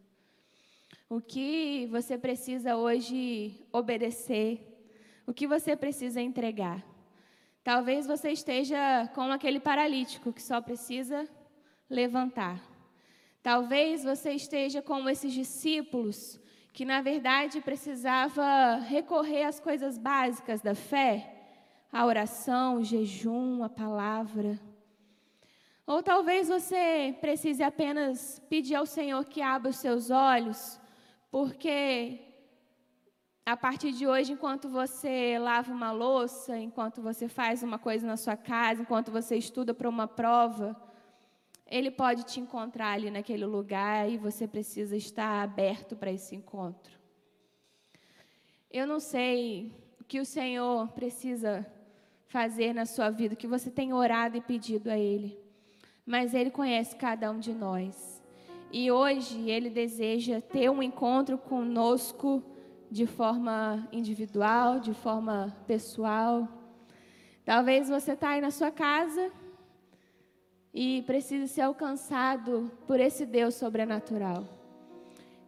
O 1.07 1.21
que 1.21 1.85
você 1.91 2.17
precisa 2.17 2.77
hoje 2.77 3.63
obedecer, 3.71 4.59
o 5.27 5.31
que 5.31 5.45
você 5.45 5.75
precisa 5.75 6.19
entregar. 6.19 6.83
Talvez 7.63 8.07
você 8.07 8.31
esteja 8.31 9.07
com 9.13 9.31
aquele 9.31 9.59
paralítico 9.59 10.33
que 10.33 10.41
só 10.41 10.59
precisa 10.59 11.29
levantar. 11.87 12.59
Talvez 13.43 14.03
você 14.03 14.31
esteja 14.31 14.81
como 14.81 15.07
esses 15.07 15.31
discípulos 15.31 16.39
que 16.75 16.83
na 16.83 17.01
verdade 17.01 17.61
precisava 17.61 18.75
recorrer 18.79 19.45
às 19.45 19.61
coisas 19.61 19.97
básicas 19.97 20.59
da 20.59 20.75
fé, 20.75 21.33
a 21.89 22.05
oração, 22.05 22.75
o 22.75 22.83
jejum, 22.83 23.63
a 23.63 23.69
palavra. 23.69 24.59
Ou 25.87 26.03
talvez 26.03 26.49
você 26.49 27.15
precise 27.21 27.63
apenas 27.63 28.41
pedir 28.49 28.75
ao 28.75 28.85
Senhor 28.85 29.23
que 29.23 29.41
abra 29.41 29.69
os 29.69 29.77
seus 29.77 30.11
olhos, 30.11 30.77
porque 31.31 32.19
a 33.45 33.55
partir 33.55 33.93
de 33.93 34.05
hoje, 34.05 34.33
enquanto 34.33 34.67
você 34.67 35.37
lava 35.39 35.71
uma 35.71 35.93
louça, 35.93 36.59
enquanto 36.59 37.01
você 37.01 37.29
faz 37.29 37.63
uma 37.63 37.79
coisa 37.79 38.05
na 38.05 38.17
sua 38.17 38.35
casa, 38.35 38.81
enquanto 38.81 39.13
você 39.13 39.37
estuda 39.37 39.73
para 39.73 39.87
uma 39.87 40.09
prova, 40.09 40.75
Ele 41.67 41.89
pode 41.89 42.23
te 42.23 42.39
encontrar 42.39 42.91
ali 42.91 43.09
naquele 43.09 43.45
lugar 43.45 44.09
e 44.09 44.17
você 44.17 44.47
precisa 44.47 44.95
estar 44.95 45.41
aberto 45.41 45.95
para 45.95 46.11
esse 46.11 46.35
encontro. 46.35 46.93
Eu 48.69 48.85
não 48.85 48.99
sei 48.99 49.73
o 49.99 50.03
que 50.03 50.19
o 50.19 50.25
Senhor 50.25 50.87
precisa 50.89 51.65
fazer 52.27 52.73
na 52.73 52.85
sua 52.85 53.09
vida, 53.09 53.33
o 53.33 53.37
que 53.37 53.47
você 53.47 53.71
tem 53.71 53.93
orado 53.93 54.37
e 54.37 54.41
pedido 54.41 54.89
a 54.89 54.97
Ele, 54.97 55.39
mas 56.05 56.33
Ele 56.33 56.51
conhece 56.51 56.95
cada 56.95 57.31
um 57.31 57.39
de 57.39 57.53
nós. 57.53 58.21
E 58.71 58.91
hoje 58.91 59.49
Ele 59.49 59.69
deseja 59.69 60.41
ter 60.41 60.69
um 60.69 60.83
encontro 60.83 61.37
conosco 61.37 62.43
de 62.91 63.07
forma 63.07 63.87
individual, 63.91 64.79
de 64.79 64.93
forma 64.93 65.55
pessoal. 65.65 66.47
Talvez 67.43 67.89
você 67.89 68.11
está 68.11 68.31
aí 68.31 68.41
na 68.41 68.51
sua 68.51 68.71
casa 68.71 69.31
e 70.75 71.01
precise 71.03 71.47
ser 71.47 71.61
alcançado 71.61 72.69
por 72.85 72.99
esse 72.99 73.25
Deus 73.25 73.55
sobrenatural. 73.55 74.45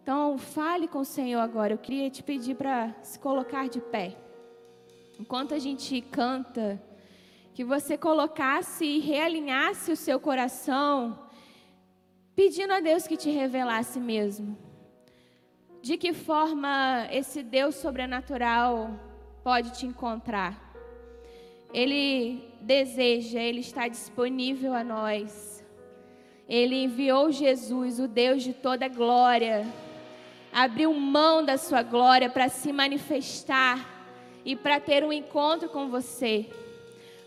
Então, 0.01 0.38
fale 0.38 0.88
com 0.88 0.99
o 0.99 1.05
Senhor 1.05 1.41
agora. 1.41 1.73
Eu 1.73 1.78
queria 1.78 2.09
te 2.09 2.23
pedir 2.23 2.55
para 2.55 2.95
se 3.03 3.19
colocar 3.19 3.67
de 3.67 3.82
pé. 3.82 4.15
Enquanto 5.19 5.53
a 5.53 5.59
gente 5.59 5.99
canta, 5.99 6.82
que 7.53 7.65
você 7.65 7.97
colocasse 7.97 8.86
e 8.86 8.99
realinhasse 8.99 9.91
o 9.91 9.97
seu 9.97 10.17
coração, 10.17 11.19
pedindo 12.34 12.71
a 12.71 12.80
Deus 12.80 13.05
que 13.05 13.17
te 13.17 13.30
revelasse 13.30 13.99
mesmo. 13.99 14.57
De 15.82 15.97
que 15.97 16.13
forma 16.13 17.05
esse 17.11 17.43
Deus 17.43 17.75
sobrenatural 17.75 18.97
pode 19.43 19.71
te 19.71 19.86
encontrar? 19.86 20.66
Ele 21.74 22.43
deseja, 22.61 23.39
Ele 23.39 23.59
está 23.59 23.88
disponível 23.88 24.74
a 24.74 24.84
nós. 24.84 25.63
Ele 26.47 26.84
enviou 26.84 27.32
Jesus, 27.32 27.99
o 27.99 28.07
Deus 28.07 28.41
de 28.43 28.53
toda 28.53 28.88
glória, 28.88 29.68
abriu 30.51 30.93
mão 30.93 31.43
da 31.43 31.57
sua 31.57 31.84
glória 31.84 32.30
para 32.30 32.47
se 32.47 32.72
manifestar 32.72 33.97
e 34.45 34.55
para 34.55 34.80
ter 34.80 35.03
um 35.03 35.11
encontro 35.11 35.68
com 35.68 35.89
você. 35.89 36.49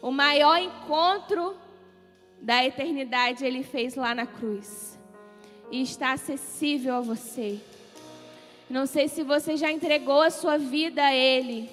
O 0.00 0.10
maior 0.10 0.58
encontro 0.58 1.54
da 2.40 2.64
eternidade 2.64 3.44
ele 3.44 3.62
fez 3.62 3.94
lá 3.94 4.14
na 4.14 4.26
cruz. 4.26 4.98
E 5.70 5.82
está 5.82 6.12
acessível 6.12 6.96
a 6.96 7.00
você. 7.00 7.60
Não 8.68 8.86
sei 8.86 9.08
se 9.08 9.22
você 9.22 9.56
já 9.56 9.70
entregou 9.70 10.22
a 10.22 10.30
sua 10.30 10.56
vida 10.56 11.04
a 11.04 11.14
ele 11.14 11.68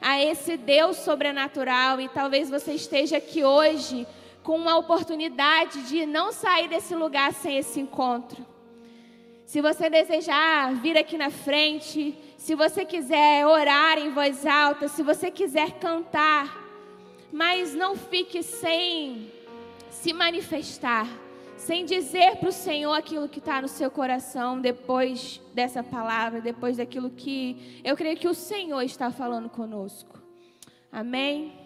a 0.00 0.22
esse 0.22 0.56
Deus 0.56 0.96
sobrenatural 0.98 2.00
e 2.00 2.08
talvez 2.08 2.48
você 2.48 2.72
esteja 2.72 3.16
aqui 3.16 3.44
hoje 3.44 4.06
com 4.42 4.56
uma 4.56 4.76
oportunidade 4.78 5.82
de 5.82 6.06
não 6.06 6.32
sair 6.32 6.68
desse 6.68 6.94
lugar 6.94 7.32
sem 7.32 7.58
esse 7.58 7.80
encontro. 7.80 8.46
Se 9.44 9.60
você 9.60 9.88
desejar 9.88 10.74
vir 10.74 10.96
aqui 10.96 11.16
na 11.16 11.30
frente, 11.30 12.14
se 12.36 12.54
você 12.54 12.84
quiser 12.84 13.46
orar 13.46 13.98
em 13.98 14.10
voz 14.10 14.44
alta, 14.46 14.88
se 14.88 15.02
você 15.02 15.30
quiser 15.30 15.72
cantar, 15.72 16.64
mas 17.32 17.74
não 17.74 17.96
fique 17.96 18.42
sem 18.42 19.32
se 19.90 20.12
manifestar, 20.12 21.06
sem 21.58 21.84
dizer 21.84 22.36
para 22.36 22.48
o 22.48 22.52
Senhor 22.52 22.92
aquilo 22.92 23.28
que 23.28 23.40
está 23.40 23.60
no 23.60 23.68
seu 23.68 23.90
coração 23.90 24.60
depois 24.60 25.40
dessa 25.52 25.82
palavra, 25.82 26.40
depois 26.40 26.76
daquilo 26.76 27.10
que 27.10 27.80
eu 27.84 27.96
creio 27.96 28.16
que 28.16 28.28
o 28.28 28.34
Senhor 28.34 28.80
está 28.82 29.10
falando 29.10 29.50
conosco. 29.50 30.22
Amém? 30.90 31.57